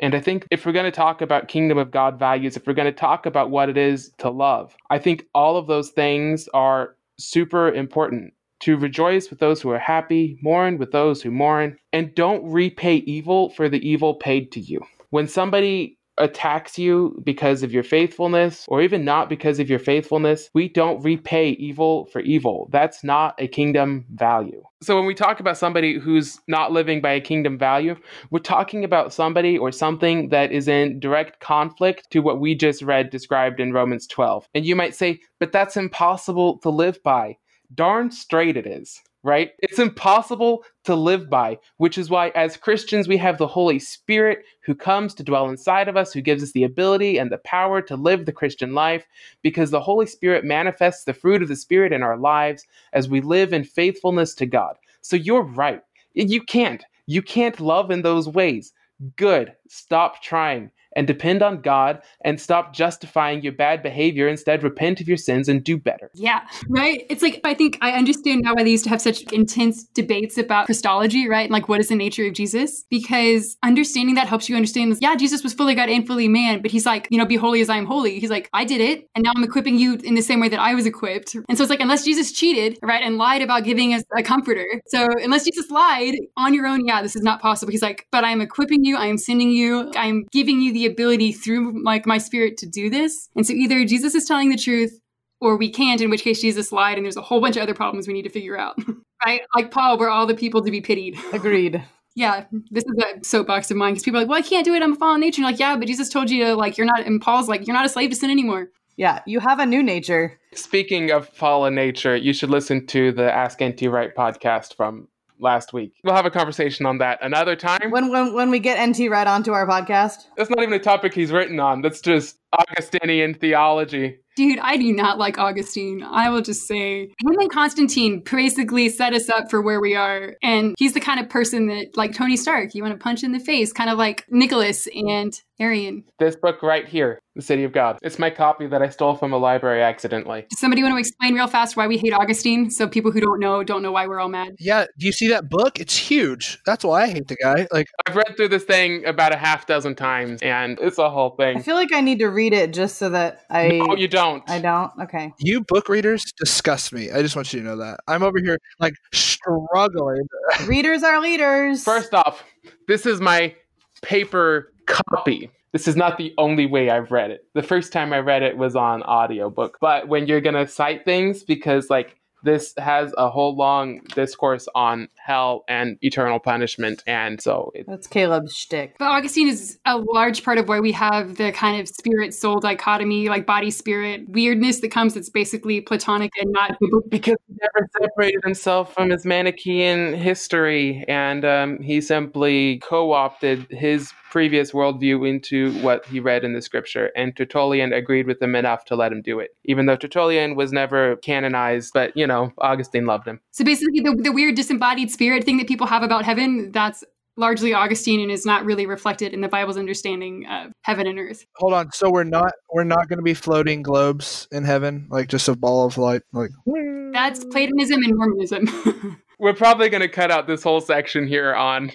[0.01, 2.73] And I think if we're going to talk about kingdom of God values, if we're
[2.73, 6.49] going to talk about what it is to love, I think all of those things
[6.53, 8.33] are super important.
[8.63, 12.95] To rejoice with those who are happy, mourn with those who mourn, and don't repay
[12.95, 14.79] evil for the evil paid to you.
[15.09, 20.49] When somebody attacks you because of your faithfulness or even not because of your faithfulness,
[20.53, 22.69] we don't repay evil for evil.
[22.71, 24.63] That's not a kingdom value.
[24.81, 27.97] So when we talk about somebody who's not living by a kingdom value,
[28.31, 32.81] we're talking about somebody or something that is in direct conflict to what we just
[32.81, 34.47] read described in Romans 12.
[34.53, 37.35] And you might say, but that's impossible to live by.
[37.73, 39.51] Darn straight it is right?
[39.59, 44.43] It's impossible to live by, which is why, as Christians, we have the Holy Spirit
[44.65, 47.81] who comes to dwell inside of us, who gives us the ability and the power
[47.83, 49.05] to live the Christian life,
[49.41, 53.21] because the Holy Spirit manifests the fruit of the Spirit in our lives as we
[53.21, 54.75] live in faithfulness to God.
[55.01, 55.81] So you're right.
[56.13, 56.83] You can't.
[57.07, 58.73] You can't love in those ways.
[59.15, 59.53] Good.
[59.67, 64.27] Stop trying and depend on God and stop justifying your bad behavior.
[64.27, 66.11] Instead, repent of your sins and do better.
[66.13, 67.05] Yeah, right.
[67.09, 70.37] It's like, I think I understand now why they used to have such intense debates
[70.37, 71.43] about Christology, right?
[71.43, 72.83] And like, what is the nature of Jesus?
[72.89, 74.97] Because understanding that helps you understand.
[75.01, 77.61] Yeah, Jesus was fully God and fully man, but he's like, you know, be holy
[77.61, 78.19] as I am holy.
[78.19, 79.07] He's like, I did it.
[79.15, 81.35] And now I'm equipping you in the same way that I was equipped.
[81.35, 84.65] And so it's like, unless Jesus cheated, right, and lied about giving us a comforter.
[84.87, 87.71] So unless Jesus lied on your own, yeah, this is not possible.
[87.71, 88.97] He's like, but I am equipping you.
[88.97, 89.91] I am sending you.
[89.95, 93.29] I am giving you the ability through like my spirit to do this.
[93.35, 94.99] And so either Jesus is telling the truth
[95.39, 97.73] or we can't, in which case Jesus lied, and there's a whole bunch of other
[97.73, 98.77] problems we need to figure out.
[99.25, 99.41] right?
[99.53, 101.17] Like Paul, we're all the people to be pitied.
[101.33, 101.83] Agreed.
[102.15, 104.73] yeah, this is a soapbox of mine because people are like, well, I can't do
[104.73, 104.81] it.
[104.81, 105.41] I'm a fallen nature.
[105.41, 107.75] And like, yeah, but Jesus told you to like, you're not, and Paul's like, you're
[107.75, 108.69] not a slave to sin anymore.
[108.95, 110.39] Yeah, you have a new nature.
[110.53, 115.07] Speaking of fallen nature, you should listen to the Ask NT Wright podcast from
[115.39, 115.93] last week.
[116.03, 117.91] We'll have a conversation on that another time.
[117.91, 120.25] When when when we get NT Wright onto our podcast.
[120.37, 121.81] That's not even a topic he's written on.
[121.81, 124.19] That's just Augustinian theology.
[124.35, 126.01] Dude, I do not like Augustine.
[126.01, 130.35] I will just say him and Constantine basically set us up for where we are.
[130.41, 133.31] And he's the kind of person that, like Tony Stark, you want to punch in
[133.31, 136.01] the face, kind of like Nicholas and Arius.
[136.17, 137.99] This book right here, The City of God.
[138.01, 140.47] It's my copy that I stole from a library accidentally.
[140.49, 142.71] Does somebody want to explain real fast why we hate Augustine?
[142.71, 144.55] So people who don't know don't know why we're all mad.
[144.59, 145.79] Yeah, do you see that book?
[145.79, 146.59] It's huge.
[146.65, 147.67] That's why I hate the guy.
[147.71, 151.35] Like I've read through this thing about a half dozen times and it's a whole
[151.35, 151.57] thing.
[151.57, 154.43] I feel like I need to read it just so that I No, you don't.
[154.49, 154.91] I don't.
[155.03, 155.33] Okay.
[155.37, 157.11] you book readers disgust me.
[157.11, 158.01] I just want you to know that.
[158.07, 160.27] I'm over here like struggling.
[160.65, 161.83] Readers are leaders.
[161.83, 162.43] First off,
[162.87, 163.55] this is my
[164.01, 165.49] paper copy.
[165.71, 167.45] This is not the only way I've read it.
[167.53, 169.77] The first time I read it was on audiobook.
[169.79, 174.67] But when you're going to cite things because like this has a whole long discourse
[174.75, 178.95] on hell and eternal punishment and so it, That's Caleb's shtick.
[178.99, 182.59] But Augustine is a large part of why we have the kind of spirit soul
[182.59, 186.77] dichotomy, like body spirit weirdness that comes that's basically platonic and not
[187.09, 194.11] because he never separated himself from his Manichaean history, and um, he simply co-opted his
[194.33, 197.11] previous worldview into what he read in the scripture.
[197.15, 200.73] And Tertullian agreed with him enough to let him do it, even though Tertullian was
[200.73, 201.91] never canonized.
[201.93, 203.39] But you know, Augustine loved him.
[203.51, 207.03] So basically, the, the weird disembodied spirit thing that people have about heaven, that's
[207.37, 211.45] largely Augustine and is not really reflected in the Bible's understanding of heaven and earth.
[211.57, 211.91] Hold on.
[211.91, 215.55] So we're not we're not going to be floating globes in heaven, like just a
[215.55, 216.49] ball of light, like.
[217.13, 219.21] That's Platonism and Mormonism.
[219.39, 221.91] We're probably going to cut out this whole section here on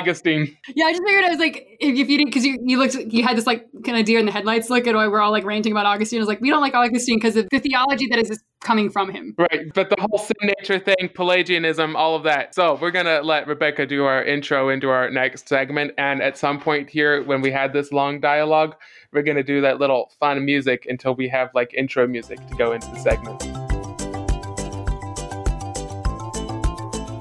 [0.00, 0.56] Augustine.
[0.74, 2.94] yeah, I just figured I was like, if, if you didn't, because you, you looked,
[2.94, 5.30] you had this like kind of deer in the headlights look at why we're all
[5.30, 6.18] like ranting about Augustine.
[6.18, 9.10] I was like, we don't like Augustine because of the theology that is coming from
[9.10, 9.34] him.
[9.38, 12.54] Right, but the whole sin nature thing, Pelagianism, all of that.
[12.54, 16.60] So we're gonna let Rebecca do our intro into our next segment, and at some
[16.60, 18.76] point here, when we had this long dialogue,
[19.12, 22.72] we're gonna do that little fun music until we have like intro music to go
[22.72, 23.69] into the segment.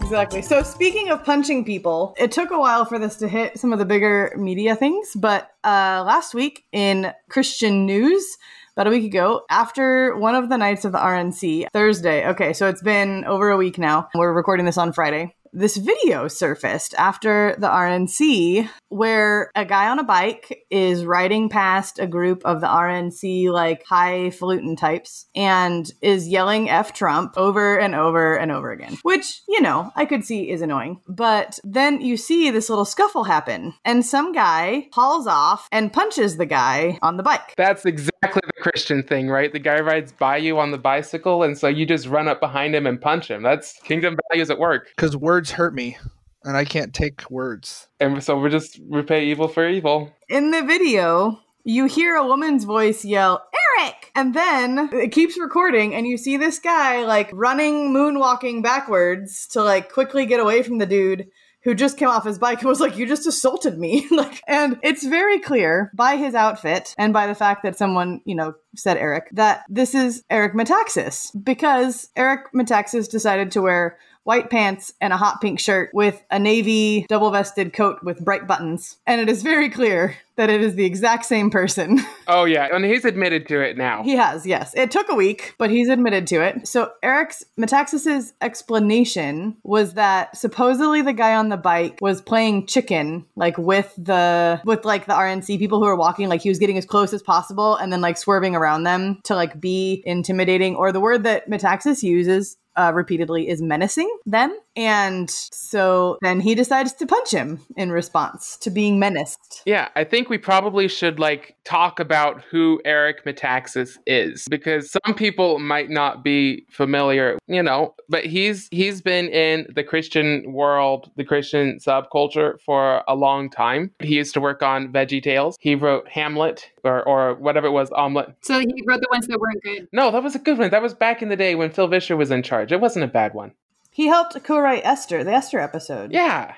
[0.09, 0.41] Exactly.
[0.41, 3.77] So speaking of punching people, it took a while for this to hit some of
[3.77, 8.39] the bigger media things, but uh, last week in Christian news,
[8.75, 12.27] about a week ago, after one of the nights of the RNC, Thursday.
[12.27, 14.09] Okay, so it's been over a week now.
[14.15, 15.35] We're recording this on Friday.
[15.53, 21.99] This video surfaced after the RNC where a guy on a bike is riding past
[21.99, 27.95] a group of the RNC like highfalutin types and is yelling F Trump over and
[27.95, 31.01] over and over again, which, you know, I could see is annoying.
[31.07, 36.37] But then you see this little scuffle happen and some guy hauls off and punches
[36.37, 37.53] the guy on the bike.
[37.57, 39.51] That's exactly the Christian thing, right?
[39.51, 42.75] The guy rides by you on the bicycle, and so you just run up behind
[42.75, 43.43] him and punch him.
[43.43, 44.89] That's kingdom values at work.
[44.95, 45.97] Because words hurt me,
[46.43, 47.87] and I can't take words.
[47.99, 50.11] And so we're just repay evil for evil.
[50.27, 53.45] In the video, you hear a woman's voice yell,
[53.79, 54.11] Eric!
[54.15, 59.63] And then it keeps recording, and you see this guy like running, moonwalking backwards to
[59.63, 61.29] like quickly get away from the dude
[61.63, 64.79] who just came off his bike and was like, "You just assaulted me." like, and
[64.83, 68.97] it's very clear by his outfit and by the fact that someone, you know, said
[68.97, 75.11] Eric that this is Eric Metaxas because Eric Metaxas decided to wear white pants and
[75.11, 78.97] a hot pink shirt with a navy double vested coat with bright buttons.
[79.07, 81.99] And it is very clear that it is the exact same person.
[82.31, 82.67] Oh, yeah.
[82.71, 84.03] And he's admitted to it now.
[84.03, 84.71] He has, yes.
[84.75, 86.67] It took a week, but he's admitted to it.
[86.67, 93.25] So Eric's Metaxas's explanation was that supposedly the guy on the bike was playing chicken,
[93.35, 96.77] like with the with like the RNC people who were walking, like he was getting
[96.77, 100.75] as close as possible and then like swerving around them to like be intimidating.
[100.75, 104.55] Or the word that Metaxas uses uh, repeatedly is menacing them.
[104.79, 109.61] And so then he decides to punch him in response to being menaced.
[109.65, 115.15] Yeah, I think we probably should like talk about who Eric Metaxas is because some
[115.15, 121.11] people might not be familiar, you know, but he's he's been in the Christian world,
[121.17, 123.91] the Christian subculture for a long time.
[123.99, 125.57] He used to work on Veggie Tales.
[125.59, 128.33] He wrote Hamlet or or whatever it was, Omelet.
[128.43, 129.89] So he wrote the ones that weren't good.
[129.91, 130.69] No, that was a good one.
[130.69, 132.71] That was back in the day when Phil Vischer was in charge.
[132.71, 133.51] It wasn't a bad one.
[133.91, 136.11] He helped co-write Esther, the Esther episode.
[136.11, 136.55] Yeah.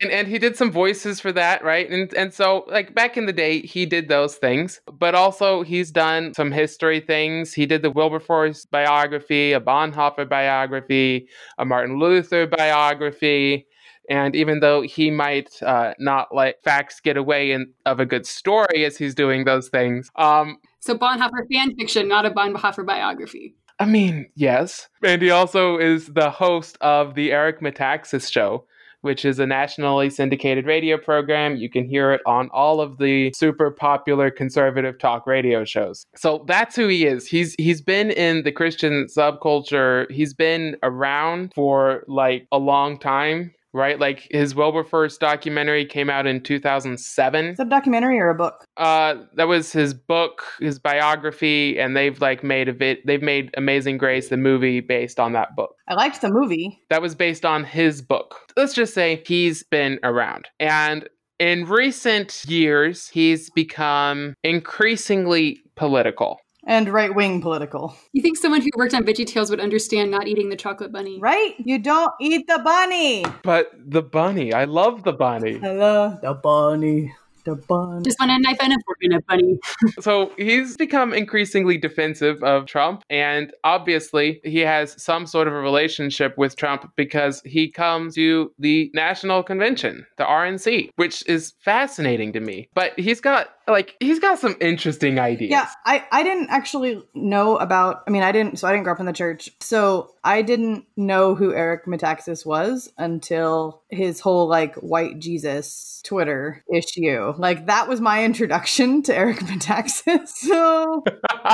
[0.00, 1.88] And and he did some voices for that, right?
[1.88, 5.90] And and so like back in the day he did those things, but also he's
[5.90, 7.54] done some history things.
[7.54, 13.66] He did the Wilberforce biography, a Bonhoeffer biography, a Martin Luther biography.
[14.10, 18.26] And even though he might uh, not let facts get away in, of a good
[18.26, 23.54] story as he's doing those things, um, So Bonhoeffer fan fiction, not a Bonhoeffer biography.
[23.78, 24.88] I mean, yes.
[25.02, 28.64] And he also is the host of the Eric Metaxas Show,
[29.02, 31.56] which is a nationally syndicated radio program.
[31.56, 36.06] You can hear it on all of the super popular conservative talk radio shows.
[36.16, 37.26] So that's who he is.
[37.26, 40.10] He's he's been in the Christian subculture.
[40.10, 43.54] He's been around for like a long time.
[43.78, 47.44] Right, like his Wilberforce documentary came out in 2007.
[47.46, 48.64] Is that a documentary or a book?
[48.76, 53.06] Uh, that was his book, his biography, and they've like made a bit.
[53.06, 55.76] They've made Amazing Grace, the movie, based on that book.
[55.86, 56.80] I liked the movie.
[56.90, 58.34] That was based on his book.
[58.56, 61.08] Let's just say he's been around, and
[61.38, 66.40] in recent years, he's become increasingly political.
[66.68, 67.96] And right wing political.
[68.12, 71.18] You think someone who worked on Veggie Tales would understand not eating the chocolate bunny?
[71.18, 71.54] Right?
[71.58, 73.24] You don't eat the bunny.
[73.42, 75.58] But the bunny, I love the bunny.
[75.62, 77.14] I love the bunny.
[77.44, 78.02] The bunny.
[78.02, 79.58] Just want a knife and a fork and a bunny.
[80.00, 85.60] So he's become increasingly defensive of Trump, and obviously he has some sort of a
[85.60, 92.34] relationship with Trump because he comes to the National Convention, the RNC, which is fascinating
[92.34, 92.68] to me.
[92.74, 95.50] But he's got like he's got some interesting ideas.
[95.50, 98.94] Yeah, I, I didn't actually know about I mean I didn't so I didn't grow
[98.94, 99.50] up in the church.
[99.60, 106.62] So I didn't know who Eric Metaxas was until his whole like white Jesus Twitter
[106.72, 107.32] issue.
[107.38, 110.28] Like that was my introduction to Eric Metaxas.
[110.48, 111.04] So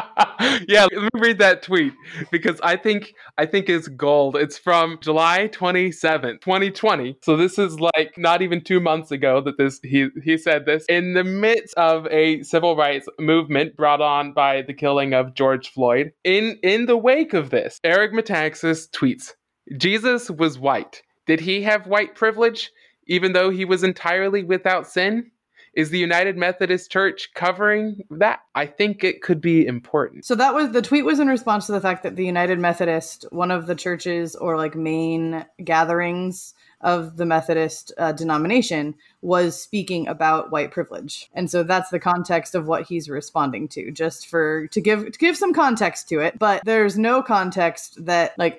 [0.68, 1.94] yeah, let me read that tweet
[2.30, 4.36] because I think I think it's gold.
[4.36, 7.18] It's from July 27th, 2020.
[7.22, 10.84] So this is like not even 2 months ago that this he he said this
[10.88, 15.70] in the midst of a civil rights movement brought on by the killing of George
[15.70, 16.12] Floyd.
[16.24, 19.32] In in the wake of this, Eric Metaxas tweets,
[19.76, 21.02] "Jesus was white.
[21.26, 22.70] Did he have white privilege
[23.06, 25.30] even though he was entirely without sin?"
[25.74, 28.40] Is the United Methodist Church covering that?
[28.54, 30.24] I think it could be important.
[30.24, 33.26] So that was the tweet was in response to the fact that the United Methodist,
[33.30, 36.54] one of the churches or like main gatherings
[36.84, 42.54] of the Methodist uh, denomination, was speaking about white privilege, and so that's the context
[42.54, 43.90] of what he's responding to.
[43.90, 48.38] Just for to give to give some context to it, but there's no context that
[48.38, 48.58] like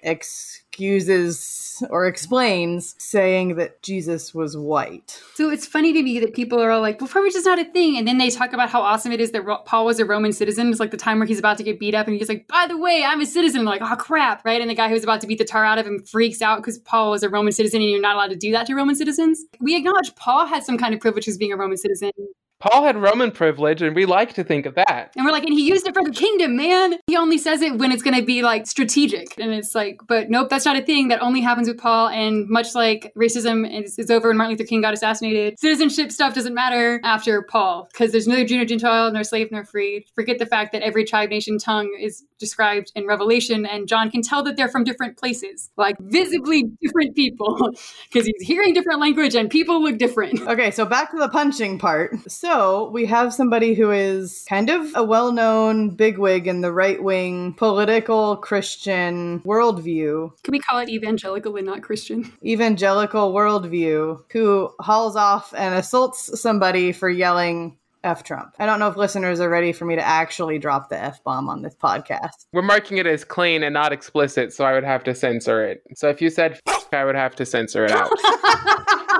[0.75, 5.21] excuses or explains saying that Jesus was white.
[5.35, 7.65] So it's funny to me that people are all like, well, privilege is not a
[7.65, 7.97] thing.
[7.97, 10.69] And then they talk about how awesome it is that Paul was a Roman citizen.
[10.69, 12.65] It's like the time where he's about to get beat up and he's like, by
[12.67, 13.65] the way, I'm a citizen.
[13.65, 14.43] Like, oh, crap.
[14.45, 14.61] Right.
[14.61, 16.77] And the guy who's about to beat the tar out of him freaks out because
[16.77, 19.43] Paul was a Roman citizen and you're not allowed to do that to Roman citizens.
[19.59, 22.11] We acknowledge Paul had some kind of privilege as being a Roman citizen.
[22.59, 25.11] Paul had Roman privilege, and we like to think of that.
[25.15, 26.95] And we're like, and he used it for the kingdom, man.
[27.07, 29.37] He only says it when it's going to be like strategic.
[29.37, 31.09] And it's like, but nope, that's not a thing.
[31.09, 32.07] That only happens with Paul.
[32.07, 36.33] And much like racism is, is over when Martin Luther King got assassinated, citizenship stuff
[36.33, 40.05] doesn't matter after Paul because there's no Jew nor Gentile, nor slave nor free.
[40.15, 44.21] Forget the fact that every tribe, nation, tongue is described in Revelation, and John can
[44.21, 47.55] tell that they're from different places, like visibly different people,
[48.11, 50.41] because he's hearing different language and people look different.
[50.41, 52.15] Okay, so back to the punching part.
[52.45, 57.01] So we have somebody who is kind of a well known bigwig in the right
[57.01, 62.31] wing political Christian worldview, Can we call it evangelical and not Christian?
[62.45, 68.53] evangelical worldview, who hauls off and assaults somebody for yelling F Trump.
[68.59, 71.49] I don't know if listeners are ready for me to actually drop the F bomb
[71.49, 72.45] on this podcast.
[72.53, 75.81] We're marking it as clean and not explicit, so I would have to censor it.
[75.95, 78.11] So if you said f- I would have to censor it out.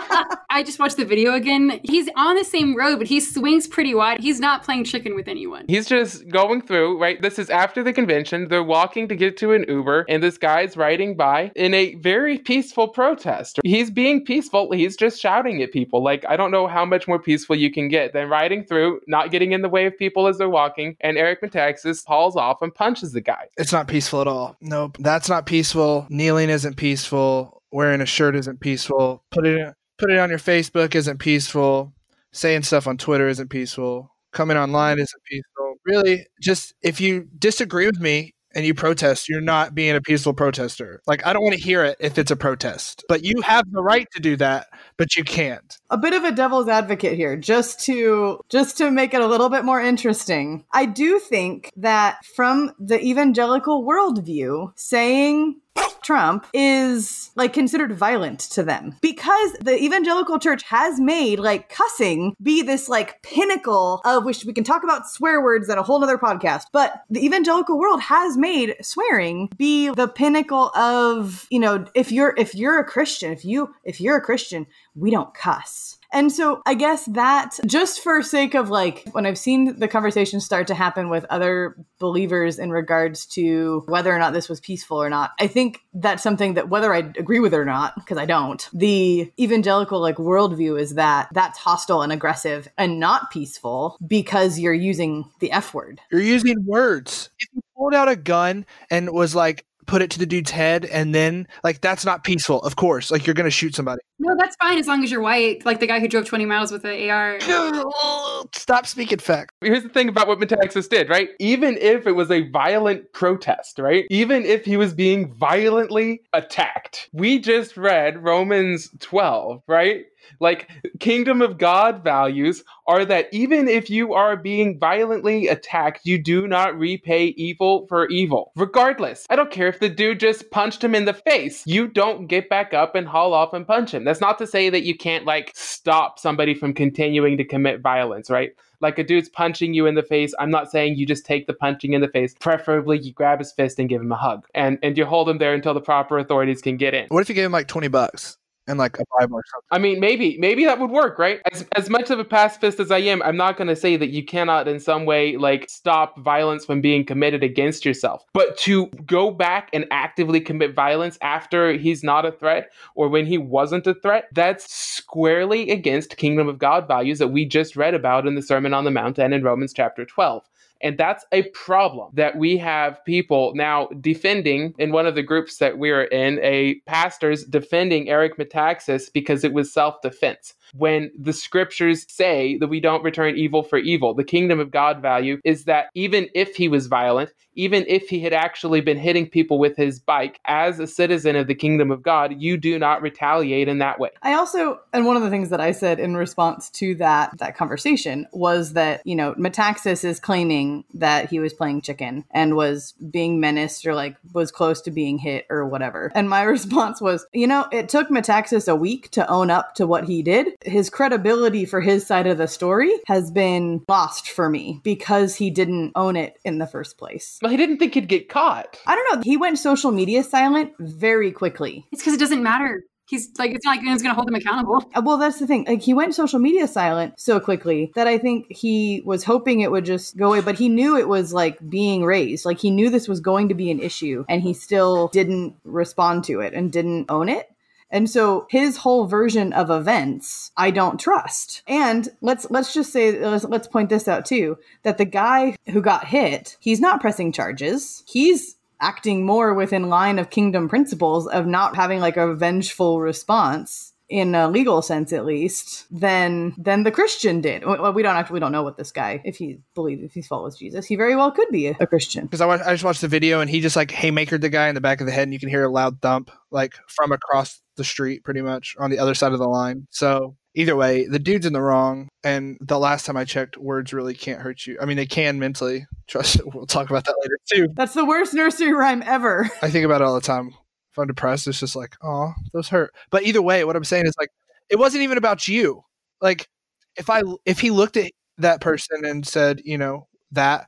[0.49, 1.80] I just watched the video again.
[1.84, 4.22] He's on the same road, but he swings pretty wide.
[4.22, 5.66] He's not playing chicken with anyone.
[5.68, 7.22] He's just going through, right?
[7.22, 8.47] This is after the convention.
[8.47, 12.38] They're walking to get to an Uber, and this guy's riding by in a very
[12.38, 13.60] peaceful protest.
[13.64, 14.72] He's being peaceful.
[14.72, 16.03] He's just shouting at people.
[16.03, 19.32] Like, I don't know how much more peaceful you can get than riding through, not
[19.32, 20.95] getting in the way of people as they're walking.
[21.01, 23.47] And Eric Metaxas hauls off and punches the guy.
[23.58, 24.56] It's not peaceful at all.
[24.62, 24.97] Nope.
[24.99, 26.08] That's not peaceful.
[26.10, 27.62] Kneeling isn't peaceful.
[27.72, 29.24] Wearing a shirt isn't peaceful.
[29.32, 31.93] Put it put it on your Facebook isn't peaceful.
[32.32, 34.12] Saying stuff on Twitter isn't peaceful.
[34.34, 35.76] Coming online isn't peaceful.
[35.86, 40.34] Really, just if you disagree with me and you protest, you're not being a peaceful
[40.34, 41.02] protester.
[41.08, 43.06] Like I don't want to hear it if it's a protest.
[43.08, 44.68] But you have the right to do that,
[44.98, 45.78] but you can't.
[45.89, 49.50] a bit of a devil's advocate here just to just to make it a little
[49.50, 55.60] bit more interesting i do think that from the evangelical worldview saying
[56.05, 62.36] Trump is like considered violent to them because the evangelical church has made like cussing
[62.43, 65.99] be this like pinnacle of which we can talk about swear words at a whole
[65.99, 66.65] nother podcast.
[66.71, 72.36] But the evangelical world has made swearing be the pinnacle of, you know, if you're
[72.38, 75.97] if you're a Christian, if you if you're a Christian, we don't cuss.
[76.16, 80.39] And so I guess that just for sake of like when I've seen the conversation
[80.39, 84.95] start to happen with other believers in regards to whether or not this was peaceful
[84.95, 88.18] or not, I think that's something that whether I agree with it or not, because
[88.18, 93.97] I don't, the evangelical like worldview is that that's hostile and aggressive and not peaceful
[94.07, 95.99] because you're using the F word.
[96.13, 97.30] You're using words.
[97.39, 100.86] If you pulled out a gun and was like put it to the dude's head
[100.86, 103.12] and then like that's not peaceful, of course.
[103.12, 104.02] Like you're gonna shoot somebody.
[104.20, 106.72] No, that's fine as long as you're white, like the guy who drove 20 miles
[106.72, 107.40] with the AR.
[108.54, 109.54] Stop speaking facts.
[109.62, 111.30] Here's the thing about what Metaxas did, right?
[111.40, 114.06] Even if it was a violent protest, right?
[114.10, 120.06] Even if he was being violently attacked, we just read Romans 12, right?
[120.39, 120.69] Like,
[120.99, 126.47] kingdom of God values are that even if you are being violently attacked, you do
[126.47, 128.51] not repay evil for evil.
[128.55, 132.28] Regardless, I don't care if the dude just punched him in the face, you don't
[132.28, 134.03] get back up and haul off and punch him.
[134.03, 138.30] That's not to say that you can't, like, stop somebody from continuing to commit violence,
[138.30, 138.51] right?
[138.82, 140.34] Like a dude's punching you in the face.
[140.38, 142.36] I'm not saying you just take the punching in the face.
[142.39, 145.38] Preferably, you grab his fist and give him a hug, and and you hold him
[145.38, 147.07] there until the proper authorities can get in.
[147.07, 148.38] What if you gave him like twenty bucks
[148.68, 149.68] and like a Bible or something?
[149.72, 151.41] I mean, maybe, maybe that would work, right?
[151.51, 154.09] As, as much of a pacifist as I am, I'm not going to say that
[154.09, 158.26] you cannot, in some way, like stop violence from being committed against yourself.
[158.34, 163.26] But to go back and actively commit violence after he's not a threat or when
[163.26, 167.93] he wasn't a threat, that's squarely against kingdom of God values that we just read
[167.93, 170.43] about in the Sermon on the Mount and in Romans chapter 12.
[170.86, 175.58] And that's a problem that we have people now defending in one of the groups
[175.58, 180.54] that we're in, a pastor's defending Eric Metaxas because it was self defense.
[180.74, 185.01] When the scriptures say that we don't return evil for evil, the kingdom of God
[185.01, 189.30] value is that even if he was violent, even if he had actually been hitting
[189.30, 193.01] people with his bike, as a citizen of the kingdom of God, you do not
[193.01, 194.09] retaliate in that way.
[194.22, 197.57] I also, and one of the things that I said in response to that that
[197.57, 202.93] conversation was that you know Metaxas is claiming that he was playing chicken and was
[203.09, 206.11] being menaced or like was close to being hit or whatever.
[206.16, 209.88] And my response was, you know, it took Metaxas a week to own up to
[209.88, 210.55] what he did.
[210.64, 215.49] His credibility for his side of the story has been lost for me because he
[215.49, 217.39] didn't own it in the first place.
[217.41, 218.80] Well, he didn't think he'd get caught.
[218.86, 219.22] I don't know.
[219.24, 221.86] He went social media silent very quickly.
[221.91, 222.84] It's because it doesn't matter.
[223.08, 224.84] He's like, it's not like anyone's going to hold him accountable.
[224.95, 225.66] Uh, Well, that's the thing.
[225.68, 229.70] Like he went social media silent so quickly that I think he was hoping it
[229.70, 232.45] would just go away, but he knew it was like being raised.
[232.45, 236.24] Like he knew this was going to be an issue and he still didn't respond
[236.26, 237.47] to it and didn't own it.
[237.96, 241.64] And so his whole version of events, I don't trust.
[241.66, 245.82] And let's let's just say let's, let's point this out too that the guy who
[245.82, 248.04] got hit, he's not pressing charges.
[248.06, 253.93] He's acting more within line of kingdom principles of not having like a vengeful response
[254.10, 258.36] in a legal sense at least than than the christian did well we don't actually
[258.36, 261.16] we don't know what this guy if he believes if he follows jesus he very
[261.16, 263.62] well could be a, a christian because I, I just watched the video and he
[263.62, 265.64] just like haymakered the guy in the back of the head and you can hear
[265.64, 269.39] a loud thump like from across the street pretty much on the other side of
[269.39, 269.88] the line.
[269.91, 273.93] So either way the dude's in the wrong and the last time i checked words
[273.93, 274.78] really can't hurt you.
[274.82, 275.86] I mean they can mentally.
[276.07, 277.73] Trust it we'll talk about that later too.
[277.76, 279.49] That's the worst nursery rhyme ever.
[279.61, 280.49] I think about it all the time.
[280.91, 282.93] If i'm depressed it's just like oh those hurt.
[283.09, 284.30] But either way what i'm saying is like
[284.69, 285.84] it wasn't even about you.
[286.21, 286.47] Like
[286.95, 290.67] if i if he looked at that person and said you know that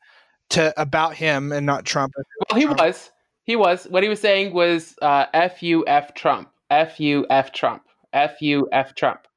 [0.49, 2.13] to about him and not trump
[2.49, 3.11] Well, he was.
[3.43, 3.85] He was.
[3.85, 6.49] What he was saying was uh, F U F Trump.
[6.69, 7.83] F U F Trump.
[8.13, 9.27] F U F Trump.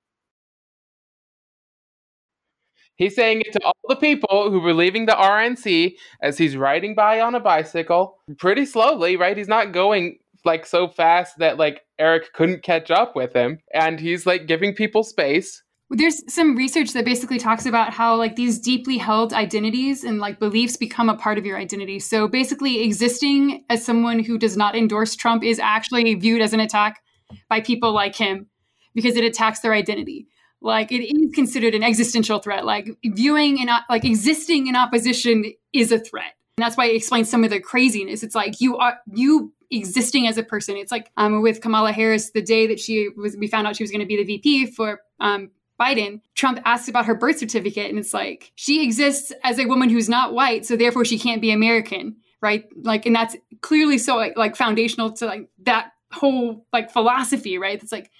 [2.96, 6.94] He's saying it to all the people who were leaving the RNC as he's riding
[6.94, 9.38] by on a bicycle pretty slowly, right?
[9.38, 13.60] He's not going like so fast that like Eric couldn't catch up with him.
[13.72, 15.62] And he's like giving people space.
[15.88, 20.38] There's some research that basically talks about how like these deeply held identities and like
[20.38, 22.00] beliefs become a part of your identity.
[22.00, 26.60] So basically existing as someone who does not endorse Trump is actually viewed as an
[26.60, 27.00] attack
[27.48, 28.46] by people like him
[28.94, 30.26] because it attacks their identity.
[30.60, 32.64] Like it is considered an existential threat.
[32.64, 36.34] Like viewing and like existing in opposition is a threat.
[36.56, 38.22] And that's why it explains some of the craziness.
[38.22, 40.76] It's like you are you existing as a person.
[40.76, 43.84] It's like um, with Kamala Harris, the day that she was, we found out she
[43.84, 45.50] was going to be the VP for um,
[45.80, 49.88] Biden, Trump asked about her birth certificate, and it's like she exists as a woman
[49.88, 52.66] who's not white, so therefore she can't be American, right?
[52.82, 57.82] Like, and that's clearly so like, like foundational to like that whole like philosophy, right?
[57.82, 58.10] It's like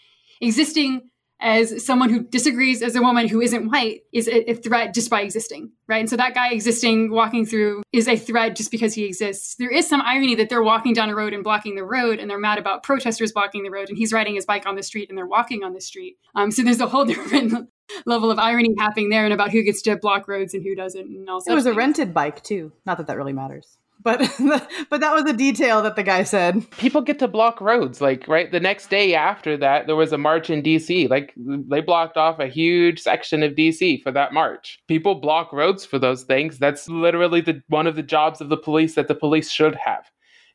[0.41, 1.11] existing
[1.41, 5.09] as someone who disagrees as a woman who isn't white is a, a, threat just
[5.09, 6.01] by existing, right?
[6.01, 9.55] And so that guy existing, walking through, is a threat just because he exists.
[9.55, 12.30] There is some irony that they're walking down a road and blocking the road, and
[12.30, 15.09] they're mad about protesters blocking the road, and he's riding his bike on the street
[15.09, 16.18] and they're walking on the street.
[16.34, 17.70] Um, so there's a whole different
[18.07, 21.07] level of irony happening there, and about who gets to block roads and who doesn't,
[21.07, 21.43] and all.
[21.47, 21.76] It was a things.
[21.76, 22.72] rented bike too.
[22.84, 23.78] Not that that really matters.
[24.03, 24.18] But
[24.90, 26.70] but that was a detail that the guy said.
[26.72, 28.01] People get to block roads.
[28.01, 31.09] Like, right, the next day after that, there was a march in DC.
[31.09, 34.78] Like, they blocked off a huge section of DC for that march.
[34.88, 36.59] People block roads for those things.
[36.59, 40.11] That's literally the one of the jobs of the police that the police should have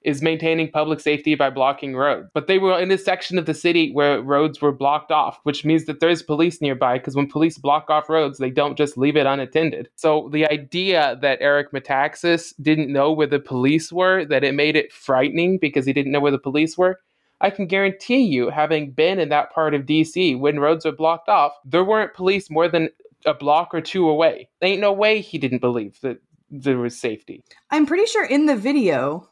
[0.06, 2.30] is maintaining public safety by blocking roads.
[2.34, 5.66] But they were in a section of the city where roads were blocked off, which
[5.66, 9.18] means that there's police nearby because when police block off roads, they don't just leave
[9.18, 9.90] it unattended.
[9.96, 14.76] So the idea that Eric Metaxas didn't know where the police were, that it made
[14.76, 17.00] it frightening because he didn't know where the police were,
[17.42, 21.30] I can guarantee you, having been in that part of DC when roads were blocked
[21.30, 22.90] off, there weren't police more than
[23.26, 24.50] a block or two away.
[24.62, 27.44] There ain't no way he didn't believe that there was safety.
[27.72, 29.30] I'm pretty sure in the video,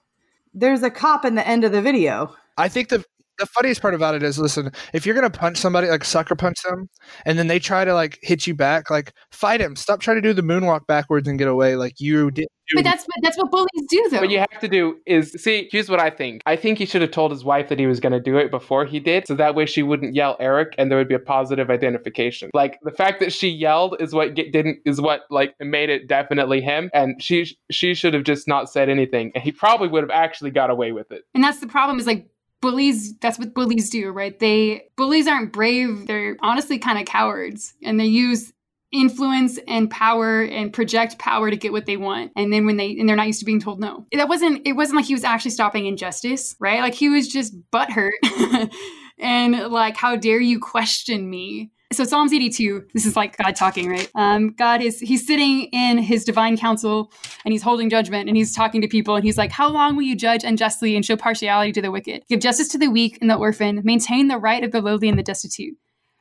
[0.53, 2.35] there's a cop in the end of the video.
[2.57, 3.03] I think the
[3.37, 6.61] the funniest part about it is listen, if you're gonna punch somebody, like sucker punch
[6.63, 6.89] them,
[7.25, 9.75] and then they try to like hit you back, like fight him.
[9.75, 12.47] Stop trying to do the moonwalk backwards and get away like you did.
[12.75, 14.21] But that's that's what bullies do, though.
[14.21, 15.67] What you have to do is see.
[15.71, 16.41] Here's what I think.
[16.45, 18.51] I think he should have told his wife that he was going to do it
[18.51, 21.19] before he did, so that way she wouldn't yell Eric, and there would be a
[21.19, 22.49] positive identification.
[22.53, 26.07] Like the fact that she yelled is what get, didn't is what like made it
[26.07, 30.03] definitely him, and she she should have just not said anything, and he probably would
[30.03, 31.23] have actually got away with it.
[31.35, 32.27] And that's the problem is like
[32.63, 34.39] bullies that's what bullies do right?
[34.39, 36.07] They bullies aren't brave.
[36.07, 38.53] They're honestly kind of cowards and they use
[38.93, 42.97] influence and power and project power to get what they want and then when they
[42.97, 44.07] and they're not used to being told no.
[44.13, 46.79] That wasn't it wasn't like he was actually stopping injustice right?
[46.79, 48.11] Like he was just butthurt.
[49.19, 53.89] And like how dare you question me so Psalms 82, this is like God talking,
[53.89, 54.09] right?
[54.15, 57.11] Um, God is he's sitting in his divine council
[57.43, 60.03] and he's holding judgment and he's talking to people and he's like, How long will
[60.03, 62.23] you judge unjustly and show partiality to the wicked?
[62.29, 65.17] Give justice to the weak and the orphan, maintain the right of the lowly and
[65.17, 65.75] the destitute.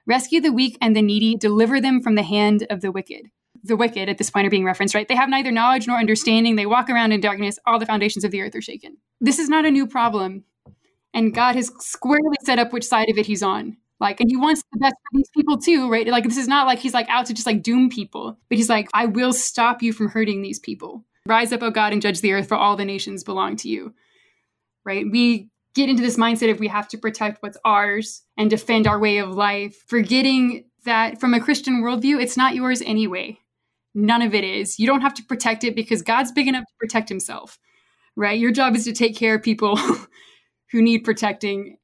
[0.07, 3.27] Rescue the weak and the needy, deliver them from the hand of the wicked.
[3.63, 5.07] the wicked at this point are being referenced, right?
[5.07, 6.57] They have neither knowledge nor understanding.
[6.57, 7.59] They walk around in darkness.
[7.67, 8.97] All the foundations of the earth are shaken.
[9.21, 10.45] This is not a new problem.
[11.15, 13.77] And God has squarely set up which side of it he's on.
[14.03, 16.09] Like, and he wants the best for these people too, right?
[16.09, 18.69] Like, this is not like he's like out to just like doom people, but he's
[18.69, 21.05] like, I will stop you from hurting these people.
[21.25, 23.95] Rise up, O God, and judge the earth, for all the nations belong to you.
[24.85, 25.07] Right?
[25.09, 28.99] We get into this mindset of we have to protect what's ours and defend our
[28.99, 33.39] way of life, forgetting that from a Christian worldview, it's not yours anyway.
[33.95, 34.81] None of it is.
[34.81, 37.57] You don't have to protect it because God's big enough to protect himself,
[38.17, 38.37] right?
[38.37, 39.77] Your job is to take care of people
[40.73, 41.77] who need protecting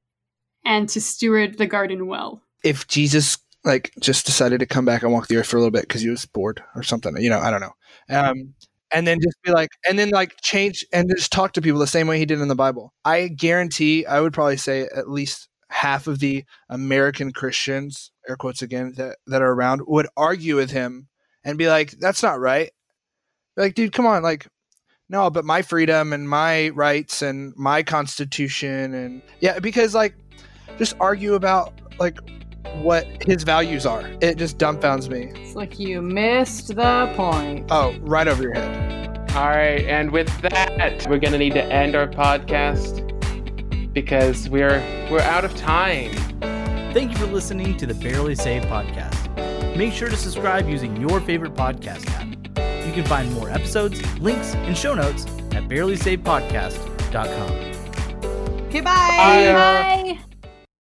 [0.65, 2.43] and to steward the garden well.
[2.65, 5.71] If Jesus like just decided to come back and walk the earth for a little
[5.71, 7.75] bit because he was bored or something, you know, I don't know.
[8.11, 8.55] Um,
[8.91, 11.87] and then just be like, and then like change and just talk to people the
[11.87, 12.95] same way he did in the Bible.
[13.05, 18.63] I guarantee, I would probably say at least half of the American Christians, air quotes
[18.63, 21.09] again, that, that are around would argue with him
[21.45, 22.71] and be like, that's not right.
[23.57, 24.23] Like, dude, come on.
[24.23, 24.47] Like,
[25.11, 30.15] no, but my freedom and my rights and my constitution and yeah, because like
[30.77, 32.19] just argue about like
[32.83, 34.09] what his values are.
[34.21, 35.33] It just dumbfounds me.
[35.43, 37.67] It's like you missed the point.
[37.71, 39.09] Oh, right over your head.
[39.35, 43.05] All right, and with that, we're gonna need to end our podcast
[43.93, 46.13] because we're we're out of time.
[46.93, 49.77] Thank you for listening to the Barely Saved podcast.
[49.77, 52.27] Make sure to subscribe using your favorite podcast app.
[52.87, 57.51] You can find more episodes, links, and show notes at barelysavedpodcast.com.
[58.69, 58.93] Okay, bye.
[58.93, 59.53] Bye.
[59.53, 60.19] Bye.